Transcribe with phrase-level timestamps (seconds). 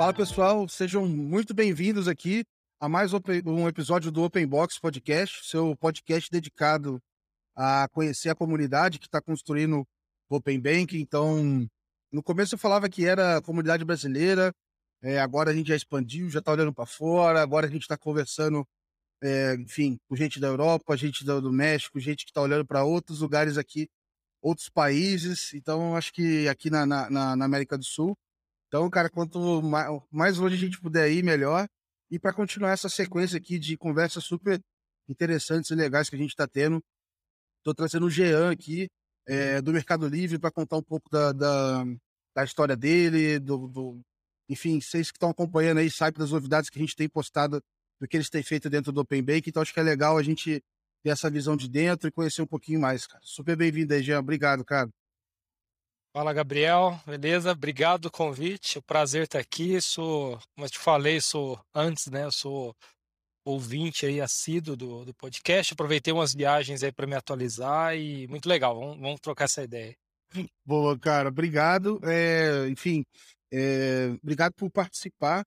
[0.00, 2.42] Fala pessoal, sejam muito bem-vindos aqui
[2.80, 7.02] a mais um episódio do Open Box Podcast, seu podcast dedicado
[7.54, 9.86] a conhecer a comunidade que está construindo
[10.30, 10.98] o Open Bank.
[10.98, 11.68] Então,
[12.10, 14.54] no começo eu falava que era a comunidade brasileira,
[15.02, 17.98] é, agora a gente já expandiu, já está olhando para fora, agora a gente está
[17.98, 18.66] conversando,
[19.22, 23.20] é, enfim, com gente da Europa, gente do, México, gente que está olhando para outros
[23.20, 23.86] lugares aqui,
[24.40, 25.52] outros países.
[25.52, 28.16] Então, acho que aqui na, na, na América do Sul
[28.70, 29.60] então, cara, quanto
[30.12, 31.66] mais longe a gente puder ir, melhor.
[32.08, 34.60] E para continuar essa sequência aqui de conversas super
[35.08, 36.80] interessantes e legais que a gente está tendo,
[37.58, 38.88] estou trazendo o Jean aqui,
[39.26, 41.84] é, do Mercado Livre, para contar um pouco da, da,
[42.32, 44.00] da história dele, do, do,
[44.48, 47.60] enfim, vocês que estão acompanhando aí sabem das novidades que a gente tem postado,
[48.00, 50.22] do que eles têm feito dentro do Open Bank, então acho que é legal a
[50.22, 50.62] gente
[51.02, 53.20] ter essa visão de dentro e conhecer um pouquinho mais, cara.
[53.24, 54.20] Super bem-vindo aí, Jean.
[54.20, 54.88] Obrigado, cara.
[56.12, 57.00] Fala, Gabriel.
[57.06, 57.52] Beleza?
[57.52, 58.78] Obrigado do convite.
[58.78, 59.80] O prazer estar aqui.
[59.80, 62.24] Sou, como eu te falei, sou antes, né?
[62.24, 62.74] Eu sou
[63.44, 65.72] ouvinte aí assíduo do, do podcast.
[65.72, 68.74] Aproveitei umas viagens aí para me atualizar e muito legal.
[68.78, 69.96] Vamos, vamos trocar essa ideia.
[70.66, 71.28] Boa, cara.
[71.28, 72.00] Obrigado.
[72.02, 73.04] É, enfim,
[73.52, 75.44] é, obrigado por participar.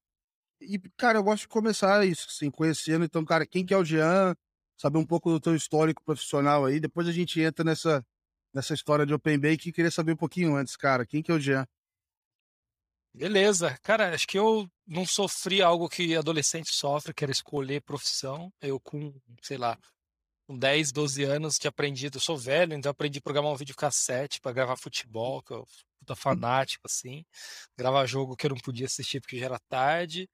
[0.62, 3.04] E, cara, eu gosto de começar isso, assim, conhecendo.
[3.04, 4.34] Então, cara, quem que é o Jean?
[4.78, 6.80] Saber um pouco do teu histórico profissional aí.
[6.80, 8.02] Depois a gente entra nessa
[8.54, 11.06] nessa história de Open Bank queria saber um pouquinho antes, cara.
[11.06, 11.68] Quem que é o Jean?
[13.14, 13.78] Beleza.
[13.84, 18.52] Cara, acho que eu não sofri algo que adolescente sofre, que era escolher profissão.
[18.62, 19.78] Eu com, sei lá,
[20.48, 24.42] com 10, 12 anos tinha aprendido, eu sou velho, então aprendi a programar um videocassete
[24.42, 25.66] para gravar futebol, que eu
[26.00, 27.26] puta fanático, assim.
[27.78, 30.30] Gravar jogo que eu não podia assistir porque já era tarde.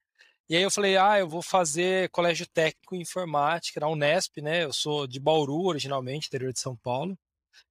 [0.49, 4.63] E aí eu falei, ah, eu vou fazer colégio técnico em informática na Unesp, né?
[4.63, 7.17] Eu sou de Bauru, originalmente, interior de São Paulo.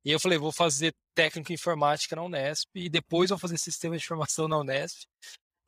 [0.05, 3.97] E eu falei, vou fazer técnico em informática na Unesp e depois vou fazer sistema
[3.97, 5.07] de informação na Unesp.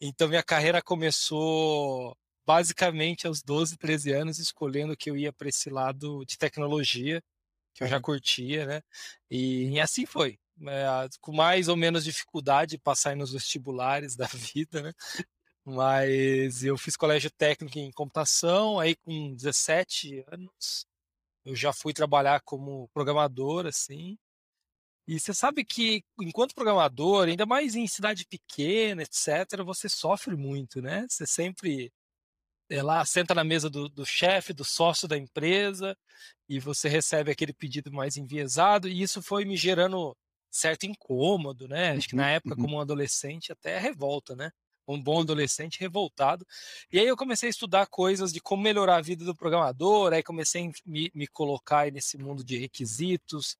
[0.00, 2.16] Então minha carreira começou
[2.46, 7.22] basicamente aos 12, 13 anos, escolhendo que eu ia para esse lado de tecnologia,
[7.74, 8.82] que eu já curtia, né?
[9.30, 10.38] E, e assim foi.
[10.66, 14.92] É, com mais ou menos dificuldade de passar nos vestibulares da vida, né?
[15.64, 20.86] Mas eu fiz colégio técnico em computação, aí com 17 anos
[21.44, 24.18] eu já fui trabalhar como programador, assim.
[25.06, 30.80] E você sabe que, enquanto programador, ainda mais em cidade pequena, etc., você sofre muito,
[30.80, 31.06] né?
[31.08, 31.92] Você sempre
[32.70, 35.96] é lá, senta na mesa do, do chefe, do sócio da empresa,
[36.48, 40.16] e você recebe aquele pedido mais enviesado, e isso foi me gerando
[40.50, 41.92] certo incômodo, né?
[41.92, 42.62] Acho que na época, uhum.
[42.62, 44.50] como um adolescente, até revolta, né?
[44.94, 46.46] Um bom adolescente revoltado.
[46.92, 50.22] E aí eu comecei a estudar coisas de como melhorar a vida do programador, aí
[50.22, 53.56] comecei a me, me colocar nesse mundo de requisitos,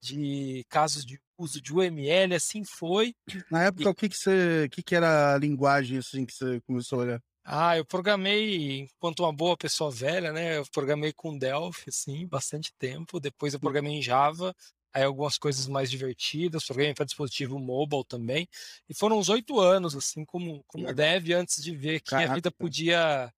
[0.00, 3.14] de casos de uso de UML, assim foi.
[3.50, 3.86] Na época, e...
[3.86, 7.22] o que que você, que que era a linguagem assim que você começou a olhar?
[7.50, 10.58] Ah, eu programei enquanto uma boa pessoa velha, né?
[10.58, 13.18] Eu programei com Delphi, assim, bastante tempo.
[13.18, 14.54] Depois eu programei em Java,
[14.92, 18.48] aí algumas coisas mais divertidas, programei para dispositivo mobile também.
[18.88, 22.32] E foram uns oito anos, assim, como, como dev, antes de ver que Caraca.
[22.32, 23.32] a vida podia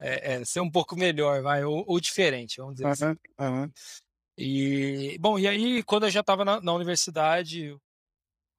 [0.00, 3.18] é, é, ser um pouco melhor, vai, ou, ou diferente, vamos dizer uhum, assim.
[3.40, 3.72] Uhum.
[4.36, 7.76] E, bom, e aí, quando eu já estava na, na, universidade,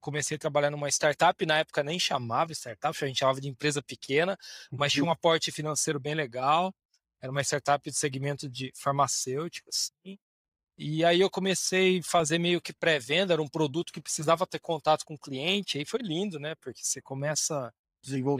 [0.00, 3.82] comecei a trabalhar numa startup, na época nem chamava startup, a gente chamava de empresa
[3.82, 4.38] pequena,
[4.70, 6.74] mas tinha um aporte financeiro bem legal.
[7.20, 10.18] Era uma startup de segmento de farmacêutico, assim.
[10.78, 14.58] E aí eu comecei a fazer meio que pré-venda, era um produto que precisava ter
[14.58, 16.54] contato com o cliente, aí foi lindo, né?
[16.56, 17.72] Porque você começa a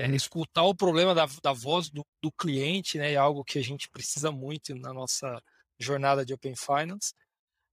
[0.01, 3.13] é, escutar o problema da, da voz do, do, cliente, né?
[3.13, 5.43] É algo que a gente precisa muito na nossa
[5.79, 7.15] jornada de Open Finance.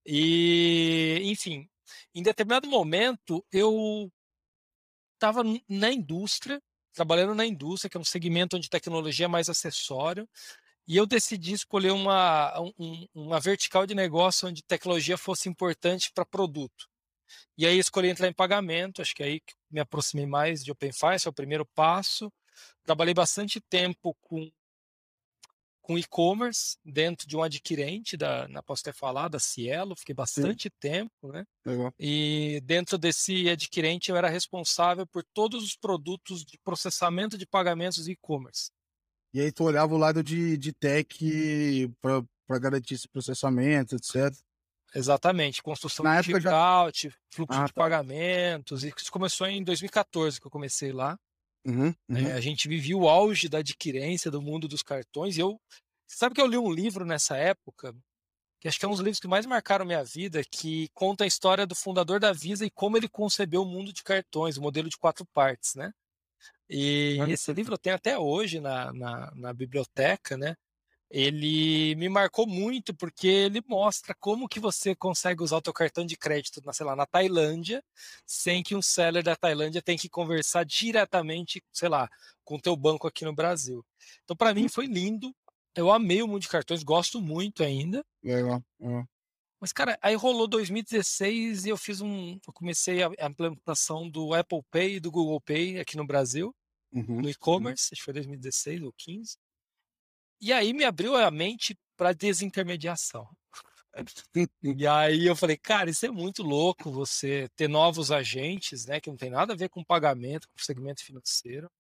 [0.06, 1.68] E, enfim,
[2.16, 4.09] em determinado momento eu
[5.16, 6.62] estava na indústria,
[6.94, 10.28] trabalhando na indústria, que é um segmento onde tecnologia é mais acessório,
[10.88, 16.25] e eu decidi escolher uma, um, uma vertical de negócio onde tecnologia fosse importante para
[16.25, 16.88] produto.
[17.57, 20.72] E aí escolhi entrar em pagamento, acho que é aí que me aproximei mais de
[20.72, 22.31] Open Finance, é o primeiro passo.
[22.84, 24.52] Trabalhei bastante tempo com
[25.84, 30.63] com e-commerce dentro de um adquirente da, na posso ter falado, da Cielo, fiquei bastante
[30.63, 30.75] Sim.
[30.80, 31.44] tempo, né?
[31.66, 31.94] Legal.
[32.00, 38.07] E dentro desse adquirente eu era responsável por todos os produtos de processamento de pagamentos
[38.07, 38.72] e-commerce.
[39.33, 41.91] E aí tu olhava o lado de, de tech
[42.47, 44.31] para garantir esse processamento, etc.
[44.95, 47.09] Exatamente, construção Na digital, já...
[47.31, 47.81] fluxo ah, de tá.
[47.81, 48.83] pagamentos.
[48.83, 51.18] Isso começou em 2014 que eu comecei lá.
[51.65, 52.18] Uhum, uhum.
[52.18, 55.38] É, a gente vivia o auge da adquirência do mundo dos cartões.
[55.38, 55.59] E eu.
[56.06, 57.95] Sabe que eu li um livro nessa época,
[58.62, 61.27] que acho que é um dos livros que mais marcaram minha vida, que conta a
[61.27, 64.89] história do fundador da Visa e como ele concebeu o mundo de cartões, o modelo
[64.89, 65.91] de quatro partes, né?
[66.69, 70.56] E esse livro eu tenho até hoje na, na, na biblioteca, né?
[71.13, 76.04] ele me marcou muito porque ele mostra como que você consegue usar o teu cartão
[76.04, 77.84] de crédito, na, sei lá, na Tailândia,
[78.25, 82.10] sem que um seller da Tailândia tenha que conversar diretamente, sei lá,
[82.44, 83.86] com o teu banco aqui no Brasil.
[84.24, 85.31] Então, para mim, foi lindo.
[85.75, 88.04] Eu amei o mundo de cartões, gosto muito ainda.
[88.24, 88.63] Legal.
[88.80, 89.07] legal.
[89.63, 92.38] Mas, cara, aí rolou 2016 e eu fiz um.
[92.45, 96.54] Eu comecei a, a implementação do Apple Pay e do Google Pay aqui no Brasil,
[96.92, 97.21] Uhum.
[97.21, 99.38] no e-commerce, acho que foi 2016 ou 15.
[100.42, 103.25] E aí me abriu a mente para desintermediação.
[104.62, 109.09] E aí eu falei, cara, isso é muito louco você ter novos agentes, né, que
[109.09, 111.71] não tem nada a ver com pagamento, com segmento financeiro.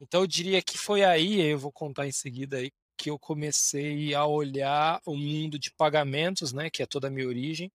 [0.00, 2.70] Então eu diria que foi aí, eu vou contar em seguida aí,
[3.00, 7.26] que eu comecei a olhar o mundo de pagamentos, né, que é toda a minha
[7.26, 7.72] origem,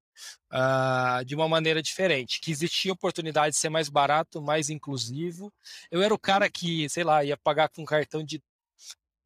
[0.53, 5.51] uh, de uma maneira diferente, que existia oportunidade de ser mais barato, mais inclusivo.
[5.89, 8.39] Eu era o cara que, sei lá, ia pagar com cartão de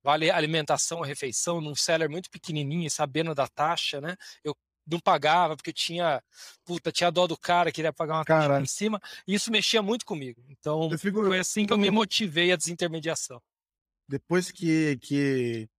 [0.01, 4.15] vale alimentação, refeição, num seller muito pequenininho, sabendo da taxa, né?
[4.41, 4.55] Eu
[4.89, 6.23] não pagava porque tinha,
[6.63, 8.63] puta, tinha dó do cara, queria pagar uma taxa Caralho.
[8.63, 10.41] em cima, e isso mexia muito comigo.
[10.47, 13.41] Então, Eu fico- foi assim que eu me motivei à desintermediação.
[14.07, 15.69] Depois que, que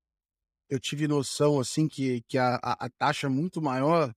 [0.71, 4.15] eu tive noção, assim, que, que a, a, a taxa é muito maior,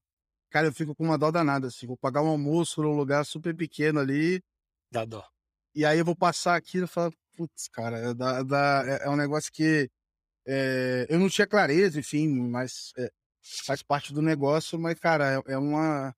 [0.50, 1.86] cara, eu fico com uma dó danada, assim.
[1.86, 4.42] Vou pagar um almoço num lugar super pequeno ali,
[4.90, 5.22] Dá dó.
[5.74, 9.10] e aí eu vou passar aqui e falar, putz, cara, é, dá- dá- é- é
[9.10, 9.90] um negócio que
[10.46, 13.10] é, eu não tinha clareza, enfim, mas é,
[13.66, 16.14] faz parte do negócio, mas, cara, é, é uma,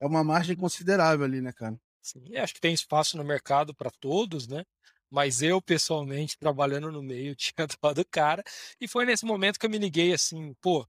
[0.00, 1.78] é uma margem considerável ali, né, cara?
[2.02, 4.64] Sim, e acho que tem espaço no mercado para todos, né?
[5.10, 8.42] Mas eu, pessoalmente, trabalhando no meio, tinha dó do cara.
[8.80, 10.86] E foi nesse momento que eu me liguei assim, pô,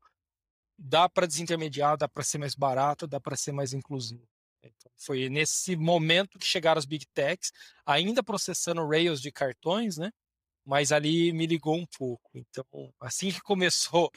[0.78, 4.28] dá para desintermediar, dá para ser mais barato, dá para ser mais inclusivo.
[4.62, 7.52] Então, foi nesse momento que chegaram as big techs,
[7.86, 10.12] ainda processando rails de cartões, né?
[10.66, 12.30] Mas ali me ligou um pouco.
[12.36, 12.66] Então,
[13.00, 14.12] assim que começou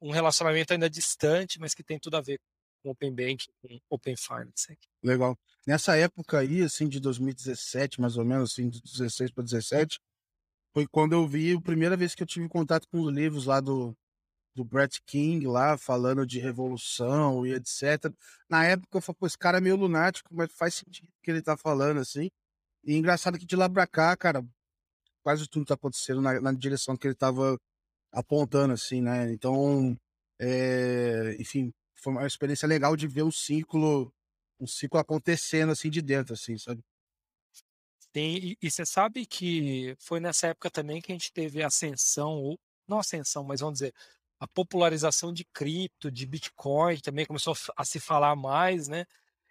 [0.00, 2.40] um relacionamento ainda distante, mas que tem tudo a ver
[2.82, 4.76] com Open Banking, com Open Finance.
[5.02, 5.38] Legal.
[5.66, 10.00] Nessa época aí, assim, de 2017, mais ou menos, assim, de 16 para 17,
[10.72, 13.60] foi quando eu vi a primeira vez que eu tive contato com os livros lá
[13.60, 13.96] do,
[14.54, 18.12] do Brett King, lá, falando de revolução e etc.
[18.48, 21.30] Na época eu falei, pô, esse cara é meio lunático, mas faz sentido o que
[21.30, 22.28] ele tá falando, assim.
[22.84, 24.44] E engraçado que de lá pra cá, cara,
[25.22, 27.56] quase tudo tá acontecendo na, na direção que ele tava
[28.12, 29.32] apontando, assim, né?
[29.32, 29.96] Então,
[30.40, 34.12] é, enfim, foi uma experiência legal de ver um ciclo
[34.62, 36.82] um ciclo acontecendo assim de dentro, assim, sabe?
[38.14, 42.58] E você sabe que foi nessa época também que a gente teve a ascensão, ou
[42.86, 43.94] não ascensão, mas vamos dizer,
[44.38, 49.06] a popularização de cripto, de Bitcoin, também começou a se falar mais, né?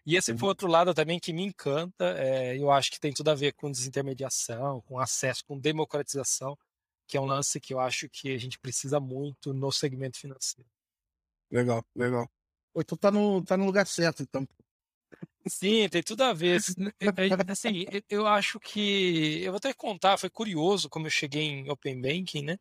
[0.05, 3.29] E esse foi outro lado também que me encanta, é, eu acho que tem tudo
[3.29, 6.57] a ver com desintermediação, com acesso, com democratização,
[7.07, 10.69] que é um lance que eu acho que a gente precisa muito no segmento financeiro.
[11.51, 12.29] Legal, legal.
[12.75, 14.47] Então tá no, tá no lugar certo, então.
[15.47, 16.59] Sim, tem tudo a ver.
[17.47, 19.41] Assim, eu acho que.
[19.43, 22.57] Eu vou até contar, foi curioso como eu cheguei em Open Banking, né?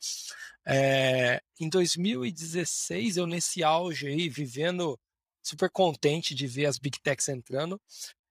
[0.64, 4.98] É, em 2016, eu nesse auge aí, vivendo
[5.42, 7.80] super contente de ver as Big Techs entrando,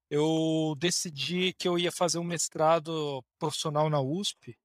[0.09, 4.57] eu decidi que eu ia fazer um mestrado profissional na USP.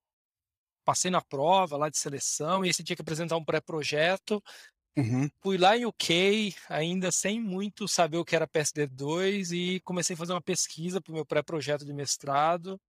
[0.84, 4.42] Passei na prova lá de seleção e você tinha que apresentar um pré-projeto.
[4.96, 5.28] Uhum.
[5.40, 10.16] Fui lá em UK, ainda sem muito saber o que era PSD2, e comecei a
[10.16, 12.80] fazer uma pesquisa para o meu pré-projeto de mestrado.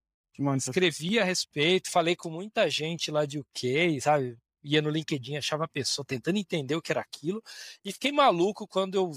[0.69, 4.37] Escrevi a respeito, falei com muita gente lá de UK, sabe?
[4.63, 7.41] Ia no LinkedIn, achava a pessoa tentando entender o que era aquilo,
[7.83, 9.11] e fiquei maluco quando eu.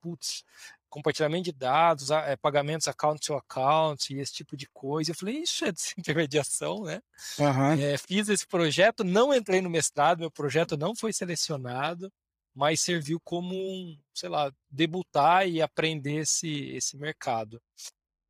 [0.00, 0.44] Putz,
[0.88, 5.10] compartilhamento de dados, é, pagamentos account to account e esse tipo de coisa.
[5.10, 7.00] Eu falei, isso é desintermediação, né?
[7.38, 7.72] uhum.
[7.80, 12.10] É, fiz esse projeto, não entrei no mestrado, meu projeto não foi selecionado,
[12.54, 17.60] mas serviu como um, sei lá, debutar e aprender esse, esse mercado.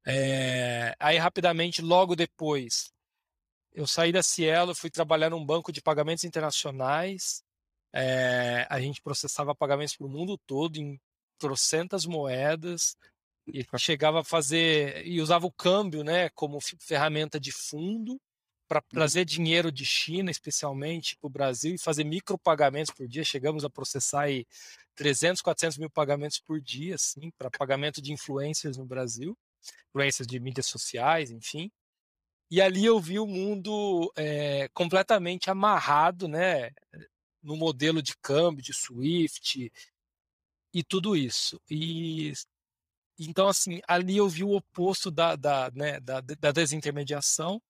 [0.04, 2.92] É, aí, rapidamente, logo depois,
[3.72, 7.42] eu saí da Cielo, fui trabalhar num banco de pagamentos internacionais.
[7.92, 10.98] É, a gente processava pagamentos para o mundo todo em
[11.38, 12.96] trocentas moedas
[13.46, 18.20] e chegava a fazer e usava o câmbio, né, como ferramenta de fundo
[18.68, 23.22] para trazer dinheiro de China, especialmente para o Brasil e fazer micropagamentos por dia.
[23.22, 24.44] Chegamos a processar aí
[24.96, 29.38] 300, 400 mil pagamentos por dia, assim, para pagamento de influencers no Brasil,
[29.90, 31.70] influências de mídias sociais, enfim.
[32.50, 36.70] E ali eu vi o mundo é, completamente amarrado, né,
[37.42, 39.72] no modelo de câmbio, de SWIFT,
[40.76, 41.58] e tudo isso.
[41.70, 42.34] E
[43.18, 47.62] então, assim, ali eu vi o oposto da, da, né, da, da desintermediação.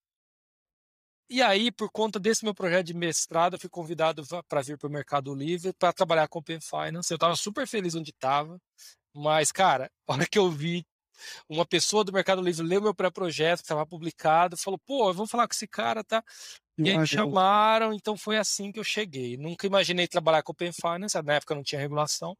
[1.31, 4.89] E aí, por conta desse meu projeto de mestrado, eu fui convidado para vir para
[4.89, 7.13] o Mercado Livre para trabalhar com Open Finance.
[7.13, 8.61] Eu estava super feliz onde estava,
[9.15, 10.85] mas, cara, a hora que eu vi
[11.49, 15.47] uma pessoa do Mercado Livre leu meu pré-projeto, que estava publicado, falou: pô, vamos falar
[15.47, 16.25] com esse cara, tá?
[16.79, 19.37] E aí me chamaram, então foi assim que eu cheguei.
[19.37, 22.37] Nunca imaginei trabalhar com Open Finance, na época não tinha regulação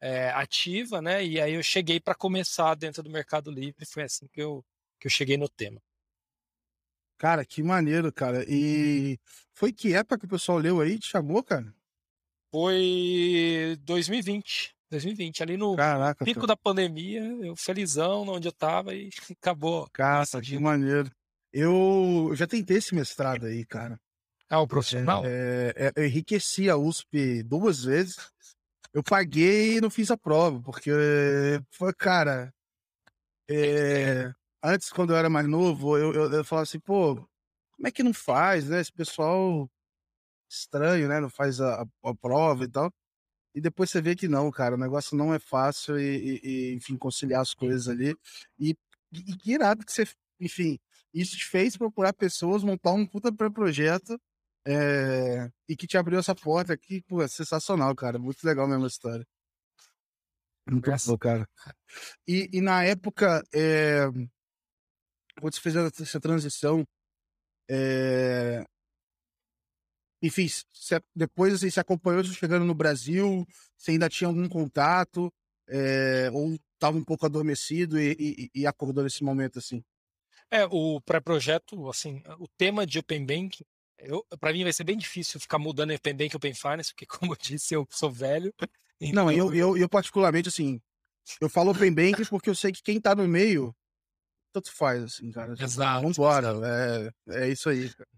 [0.00, 1.24] é, ativa, né?
[1.24, 4.64] E aí eu cheguei para começar dentro do Mercado Livre, foi assim que eu,
[4.98, 5.82] que eu cheguei no tema.
[7.18, 8.44] Cara, que maneiro, cara.
[8.48, 9.18] E
[9.52, 11.74] foi que época que o pessoal leu aí, te chamou, cara?
[12.50, 14.74] Foi 2020.
[14.90, 16.48] 2020, ali no Caraca, pico cara.
[16.48, 19.08] da pandemia, eu felizão onde eu tava e
[19.40, 19.88] acabou.
[19.92, 21.10] Cara, que maneiro.
[21.52, 24.00] Eu já tentei esse mestrado aí, cara.
[24.48, 25.22] Ah, o profissional?
[25.24, 28.16] É, é, eu enriqueci a USP duas vezes.
[28.92, 30.90] Eu paguei e não fiz a prova, porque
[31.70, 32.52] foi, cara.
[33.48, 37.90] É, antes, quando eu era mais novo, eu, eu, eu falava assim, pô, como é
[37.90, 38.80] que não faz, né?
[38.80, 39.70] Esse pessoal
[40.48, 41.20] estranho, né?
[41.20, 42.92] Não faz a, a, prova e tal.
[43.54, 46.96] E depois você vê que não, cara, o negócio não é fácil e, e enfim,
[46.96, 48.16] conciliar as coisas ali.
[48.58, 48.76] E,
[49.12, 50.06] e que irado que você,
[50.40, 50.78] enfim,
[51.12, 54.20] isso te fez procurar pessoas, montar um puta pré-projeto
[54.66, 58.18] é, e que te abriu essa porta aqui, pô, é sensacional, cara.
[58.18, 59.26] Muito legal mesmo a história.
[60.68, 61.48] Muito bom, cara.
[62.26, 64.06] E, e na época, é,
[65.40, 66.86] quando você fez essa transição,
[67.68, 68.64] é,
[70.22, 75.32] enfim, você, depois assim, você acompanhou você chegando no Brasil, você ainda tinha algum contato,
[75.68, 79.82] é, ou estava um pouco adormecido e, e, e, acordou nesse momento assim?
[80.50, 83.64] É, o pré-projeto, assim, o tema de Open Banking,
[84.40, 87.32] para mim vai ser bem difícil ficar mudando Open Banking e Open Finance, porque como
[87.32, 88.52] eu disse, eu sou velho.
[89.00, 89.24] Então...
[89.24, 90.80] Não, eu, eu, eu particularmente, assim,
[91.40, 93.74] eu falo Open Banking porque eu sei que quem está no meio
[94.52, 95.52] tanto faz, assim, cara.
[95.52, 96.02] Tipo, exato.
[96.02, 96.52] Vambora,
[97.28, 98.08] é, é isso aí, cara.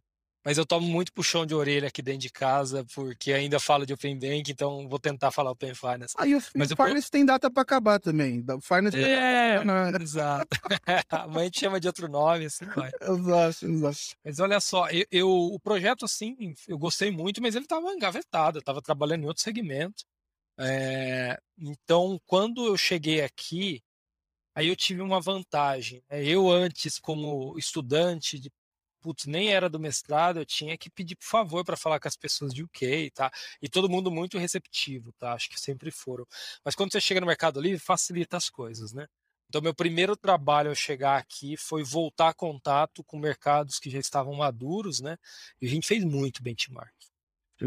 [0.45, 3.93] Mas eu tomo muito puxão de orelha aqui dentro de casa, porque ainda falo de
[3.93, 6.15] Open Bank, então vou tentar falar Open Finance.
[6.19, 7.11] Aí o Mas Finance eu...
[7.11, 8.45] tem data para acabar também.
[8.49, 9.93] O Finance é, né?
[10.01, 10.49] exato.
[11.11, 12.91] a mãe te chama de outro nome, assim vai.
[13.01, 13.99] Exato, exato.
[14.25, 18.59] Mas olha só, eu, eu, o projeto, assim, eu gostei muito, mas ele estava engavetado,
[18.59, 20.05] eu estava trabalhando em outro segmento.
[20.59, 21.39] É...
[21.57, 23.81] Então, quando eu cheguei aqui,
[24.55, 26.03] Aí eu tive uma vantagem.
[26.11, 26.25] Né?
[26.25, 28.51] Eu antes, como estudante de
[29.03, 32.17] putz, nem era do mestrado, eu tinha que pedir por favor para falar com as
[32.17, 33.31] pessoas de UK, tá?
[33.61, 35.33] E todo mundo muito receptivo, tá?
[35.33, 36.27] Acho que sempre foram.
[36.65, 39.07] Mas quando você chega no Mercado Livre, facilita as coisas, né?
[39.49, 43.99] Então, meu primeiro trabalho ao chegar aqui foi voltar a contato com mercados que já
[43.99, 45.19] estavam maduros, né?
[45.61, 46.95] E a gente fez muito benchmark.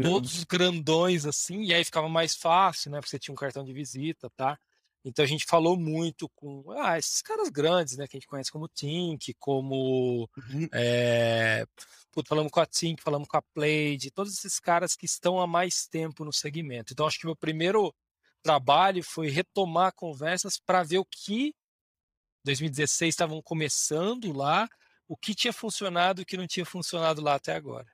[0.02, 2.98] Todos grandões assim, e aí ficava mais fácil, né?
[2.98, 4.58] Porque você tinha um cartão de visita, tá?
[5.08, 8.08] Então a gente falou muito com ah, esses caras grandes, né?
[8.08, 10.28] Que a gente conhece como Tink, como.
[10.36, 10.68] Uhum.
[10.74, 11.64] É,
[12.26, 15.86] falamos com a Tink, falamos com a Playde, todos esses caras que estão há mais
[15.86, 16.92] tempo no segmento.
[16.92, 17.94] Então acho que meu primeiro
[18.42, 21.54] trabalho foi retomar conversas para ver o que
[22.44, 24.68] 2016 estavam começando lá,
[25.06, 27.86] o que tinha funcionado e o que não tinha funcionado lá até agora.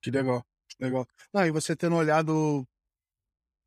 [0.00, 0.42] Que legal,
[0.80, 1.06] legal.
[1.34, 2.66] Não, e você tendo olhado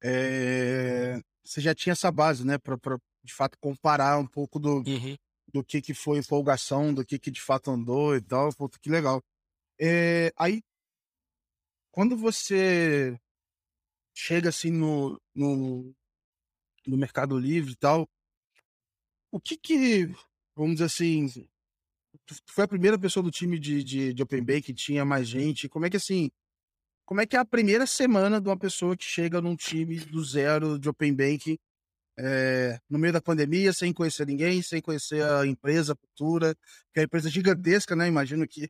[0.04, 2.60] é, você já tinha essa base, né?
[2.60, 2.78] Para
[3.24, 5.16] de fato comparar um pouco do, uhum.
[5.52, 8.54] do que, que foi empolgação, do que, que de fato andou e tal.
[8.54, 9.22] Pô, que legal.
[9.80, 10.62] É, aí,
[11.92, 13.20] quando você
[14.16, 15.92] chega assim no, no,
[16.86, 18.08] no Mercado Livre e tal,
[19.32, 20.06] o que que,
[20.56, 21.28] vamos dizer assim,
[22.28, 25.28] tu foi a primeira pessoa do time de, de, de Open Bay que tinha mais
[25.28, 25.68] gente?
[25.68, 26.30] Como é que assim,
[27.10, 30.24] como é que é a primeira semana de uma pessoa que chega num time do
[30.24, 31.58] zero de Open Banking
[32.16, 36.54] é, no meio da pandemia, sem conhecer ninguém, sem conhecer a empresa, a cultura,
[36.94, 38.08] que é uma empresa gigantesca, né?
[38.08, 38.70] Imagino que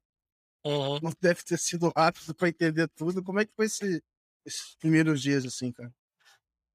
[0.65, 1.01] uhum.
[1.01, 3.21] não deve ter sido rápido para entender tudo.
[3.21, 4.01] Como é que foi esse,
[4.45, 5.93] esses primeiros dias, assim, cara?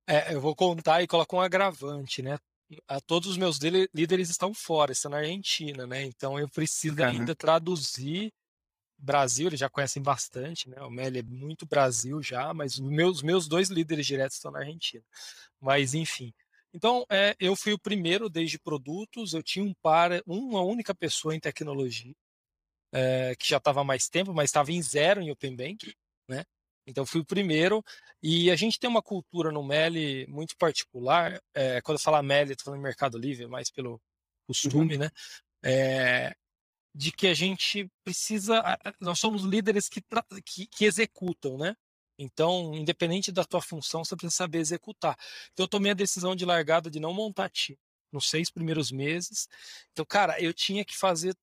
[0.06, 2.36] É, eu vou contar e colocar um agravante, né?
[2.86, 3.58] A todos os meus
[3.94, 6.02] líderes estão fora, estão na Argentina, né?
[6.02, 8.30] Então eu preciso ainda traduzir
[9.04, 10.80] Brasil, eles já conhecem bastante, né?
[10.82, 14.60] O Meli é muito Brasil já, mas os meus, meus dois líderes diretos estão na
[14.60, 15.04] Argentina.
[15.60, 16.32] Mas, enfim.
[16.72, 21.34] Então, é, eu fui o primeiro desde produtos, eu tinha um par, uma única pessoa
[21.34, 22.14] em tecnologia,
[22.92, 25.94] é, que já estava há mais tempo, mas estava em zero em Open Bank,
[26.28, 26.44] né?
[26.86, 27.82] Então, fui o primeiro.
[28.22, 31.40] E a gente tem uma cultura no Meli muito particular.
[31.54, 34.00] É, quando eu falo Meli, estou falando Mercado Livre, mais pelo uhum.
[34.46, 35.00] costume, uhum.
[35.00, 35.10] né?
[35.62, 36.36] É,
[36.94, 38.62] de que a gente precisa.
[39.00, 40.02] Nós somos líderes que,
[40.44, 41.76] que, que, executam, né?
[42.18, 45.16] Então, independente da tua função, você precisa saber executar.
[45.52, 47.78] Então, eu tomei a decisão de largada de não montar time
[48.12, 49.48] nos seis primeiros meses.
[49.92, 51.36] Então, cara, eu tinha que fazer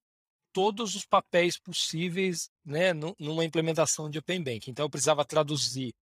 [0.53, 4.71] todos os papéis possíveis né, numa implementação de Open Bank.
[4.71, 5.93] Então, eu precisava traduzir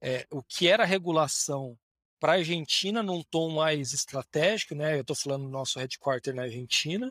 [0.00, 1.78] é, o que era regulação
[2.20, 4.96] para a Argentina num tom mais estratégico, né?
[4.96, 7.10] Eu estou falando do nosso headquarter na Argentina.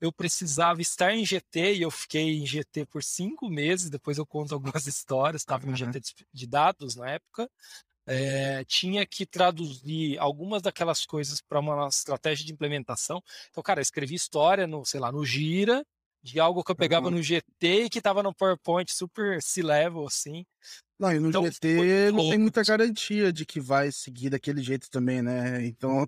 [0.00, 3.90] Eu precisava estar em GT e eu fiquei em GT por cinco meses.
[3.90, 5.42] Depois eu conto algumas histórias.
[5.42, 6.00] Estava em GT
[6.32, 7.50] de dados na época.
[8.06, 13.22] É, tinha que traduzir algumas daquelas coisas para uma estratégia de implementação.
[13.50, 15.84] Então, cara, escrevi história no, sei lá, no Gira,
[16.24, 17.16] de algo que eu pegava uhum.
[17.16, 20.46] no GT e que estava no PowerPoint super C-level, assim.
[20.98, 24.88] Não, e no então, GT não tem muita garantia de que vai seguir daquele jeito
[24.90, 25.64] também, né?
[25.66, 26.06] Então.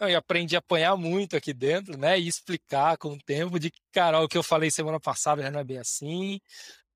[0.00, 2.20] Eu aprendi a apanhar muito aqui dentro, né?
[2.20, 5.50] E explicar com o tempo de que, cara, o que eu falei semana passada já
[5.50, 6.38] não é bem assim.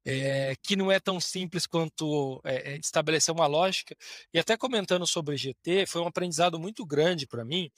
[0.05, 3.97] É, que não é tão simples quanto é, estabelecer uma lógica.
[4.33, 7.71] E até comentando sobre GT, foi um aprendizado muito grande para mim,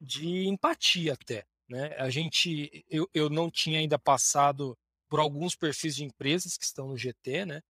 [0.00, 1.44] de empatia até.
[1.68, 1.94] Né?
[1.98, 4.76] A gente, eu, eu não tinha ainda passado
[5.08, 7.60] por alguns perfis de empresas que estão no GT, né?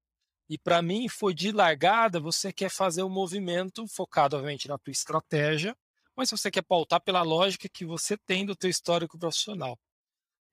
[0.48, 4.90] E para mim foi de largada, você quer fazer um movimento focado, obviamente, na tua
[4.90, 5.74] estratégia,
[6.16, 9.78] mas você quer pautar pela lógica que você tem do teu histórico profissional.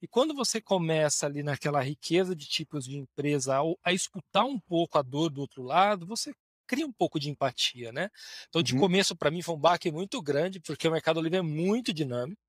[0.02, 4.60] E quando você começa ali naquela riqueza de tipos de empresa a, a escutar um
[4.60, 6.34] pouco a dor do outro lado, você
[6.66, 8.10] cria um pouco de empatia, né?
[8.48, 8.80] Então, de uhum.
[8.80, 12.40] começo, para mim, foi um baque muito grande, porque o Mercado Livre é muito dinâmico,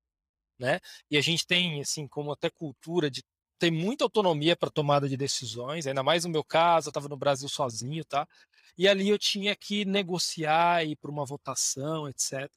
[0.61, 0.79] né?
[1.09, 3.21] E a gente tem, assim, como até cultura de
[3.59, 7.15] tem muita autonomia para tomada de decisões, ainda mais no meu caso, eu estava no
[7.15, 8.27] Brasil sozinho, tá?
[8.75, 12.49] E ali eu tinha que negociar, ir para uma votação, etc.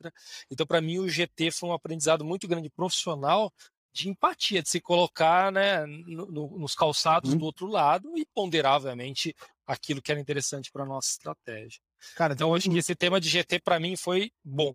[0.50, 3.52] Então, para mim, o GT foi um aprendizado muito grande profissional
[3.92, 7.36] de empatia, de se colocar né, no, no, nos calçados hum.
[7.36, 11.80] do outro lado e ponderar, obviamente, aquilo que era interessante para a nossa estratégia.
[12.16, 14.74] Cara, então, hoje que esse tema de GT, para mim, foi bom.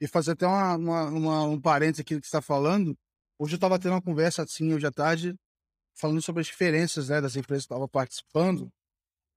[0.00, 2.96] E fazer até uma, uma, uma um parênteses aqui do que você está falando.
[3.38, 5.34] Hoje eu estava tendo uma conversa assim, hoje à tarde,
[5.94, 8.70] falando sobre as diferenças né, das empresas que estavam participando.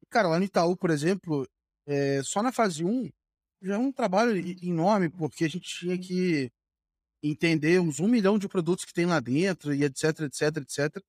[0.09, 1.47] Cara, lá no Itaú, por exemplo,
[1.87, 3.09] é, só na fase 1
[3.61, 6.51] já é um trabalho enorme, porque a gente tinha que
[7.21, 11.03] entender uns um milhão de produtos que tem lá dentro e etc, etc, etc.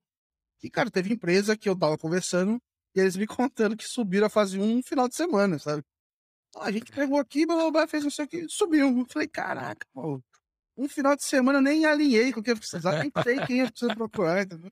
[0.63, 2.61] E, cara, teve empresa que eu tava conversando
[2.95, 5.83] e eles me contando que subiram a fase 1 no final de semana, sabe?
[6.57, 9.07] A gente pegou aqui, blá, fez isso aqui, subiu.
[9.09, 10.21] Falei, caraca, pô,
[10.77, 13.61] um final de semana eu nem alinhei com o que eu precisava, nem sei quem
[13.61, 14.71] eu preciso procurar, entendeu?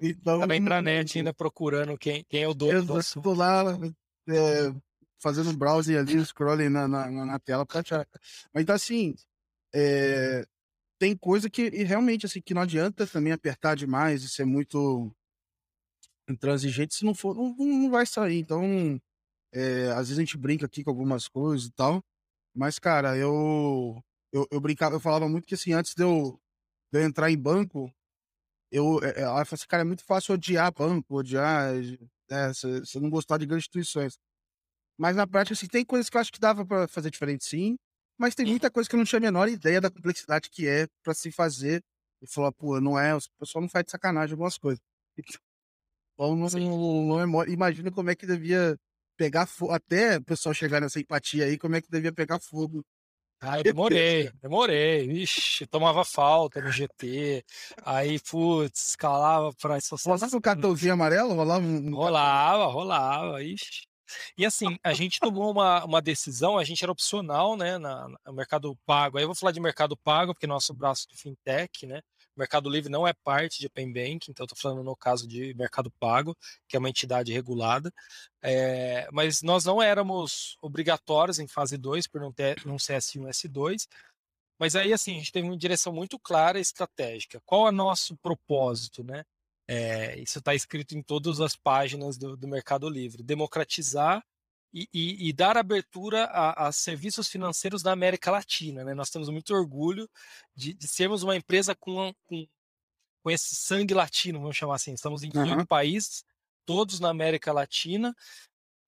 [0.00, 3.22] Então, na intranet ainda procurando quem, quem é o dono do assunto.
[3.22, 3.62] Tô lá
[4.28, 4.74] é,
[5.22, 8.06] fazendo um browsing ali, scrolling na, na, na tela pra achar.
[8.52, 9.14] Mas então, assim,
[9.74, 10.44] é,
[10.98, 15.10] tem coisa que realmente, assim, que não adianta também apertar demais e ser muito
[16.28, 18.40] intransigente, se não for, não, não vai sair.
[18.40, 19.00] Então,
[19.54, 22.02] é, às vezes a gente brinca aqui com algumas coisas e tal,
[22.54, 26.40] mas, cara, eu, eu, eu brincava, eu falava muito que, assim, antes de eu,
[26.92, 27.92] de eu entrar em banco,
[28.70, 31.74] eu, eh, ela assim, cara, é muito fácil odiar banco, odiar,
[32.30, 34.18] né, você não gostar de grandes instituições.
[34.98, 37.76] Mas na prática, assim, tem coisas que eu acho que dava para fazer diferente sim,
[38.18, 40.86] mas tem muita coisa que eu não tinha a menor ideia da complexidade que é
[41.02, 41.82] para se fazer.
[42.22, 44.80] E falar, pô, não é, o pessoal não faz de sacanagem algumas coisas.
[46.16, 48.78] Então, não, não, não, imagina como é que devia
[49.16, 52.84] pegar fogo, até o pessoal chegar nessa empatia aí, como é que devia pegar fogo
[53.40, 55.10] Ai, demorei, demorei.
[55.22, 57.44] Ixi, tomava falta no GT.
[57.84, 60.14] Aí, putz, escalava pra associação.
[60.14, 61.34] Rolava um cartãozinho amarelo?
[61.34, 61.94] Rolava um...
[61.94, 63.42] Rolava, rolava.
[63.42, 63.86] Ixi.
[64.36, 68.32] E assim, a gente tomou uma, uma decisão, a gente era opcional, né, na, no
[68.32, 69.16] mercado pago.
[69.16, 72.00] Aí eu vou falar de mercado pago, porque nosso braço de fintech, né,
[72.36, 75.90] Mercado Livre não é parte de Open Bank, então estou falando no caso de Mercado
[75.92, 76.36] Pago,
[76.68, 77.92] que é uma entidade regulada.
[78.42, 83.28] É, mas nós não éramos obrigatórios em fase 2 por não, ter, não ser S1
[83.28, 83.86] S2.
[84.58, 87.40] Mas aí, assim, a gente teve uma direção muito clara e estratégica.
[87.44, 89.24] Qual é o nosso propósito, né?
[89.66, 93.22] É, isso está escrito em todas as páginas do, do Mercado Livre.
[93.22, 94.22] Democratizar
[94.74, 98.82] e, e, e, dar abertura a, a, serviços financeiros da América Latina.
[98.82, 98.92] Né?
[98.92, 100.10] Nós temos muito orgulho
[100.54, 102.44] de, de sermos uma empresa com, com,
[103.22, 104.92] com, esse sangue latino, vamos chamar assim.
[104.92, 105.58] Estamos em uhum.
[105.58, 106.24] oito países,
[106.66, 108.12] todos na América Latina.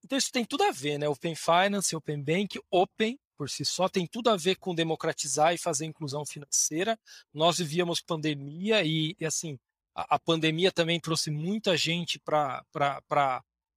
[0.05, 1.09] Então isso tem tudo a ver, né?
[1.09, 5.59] Open Finance, Open Bank, Open por si só tem tudo a ver com democratizar e
[5.59, 6.99] fazer inclusão financeira.
[7.33, 9.59] Nós vivíamos pandemia e, e assim,
[9.95, 12.65] a, a pandemia também trouxe muita gente para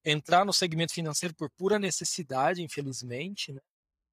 [0.03, 3.61] entrar no segmento financeiro por pura necessidade, infelizmente, né?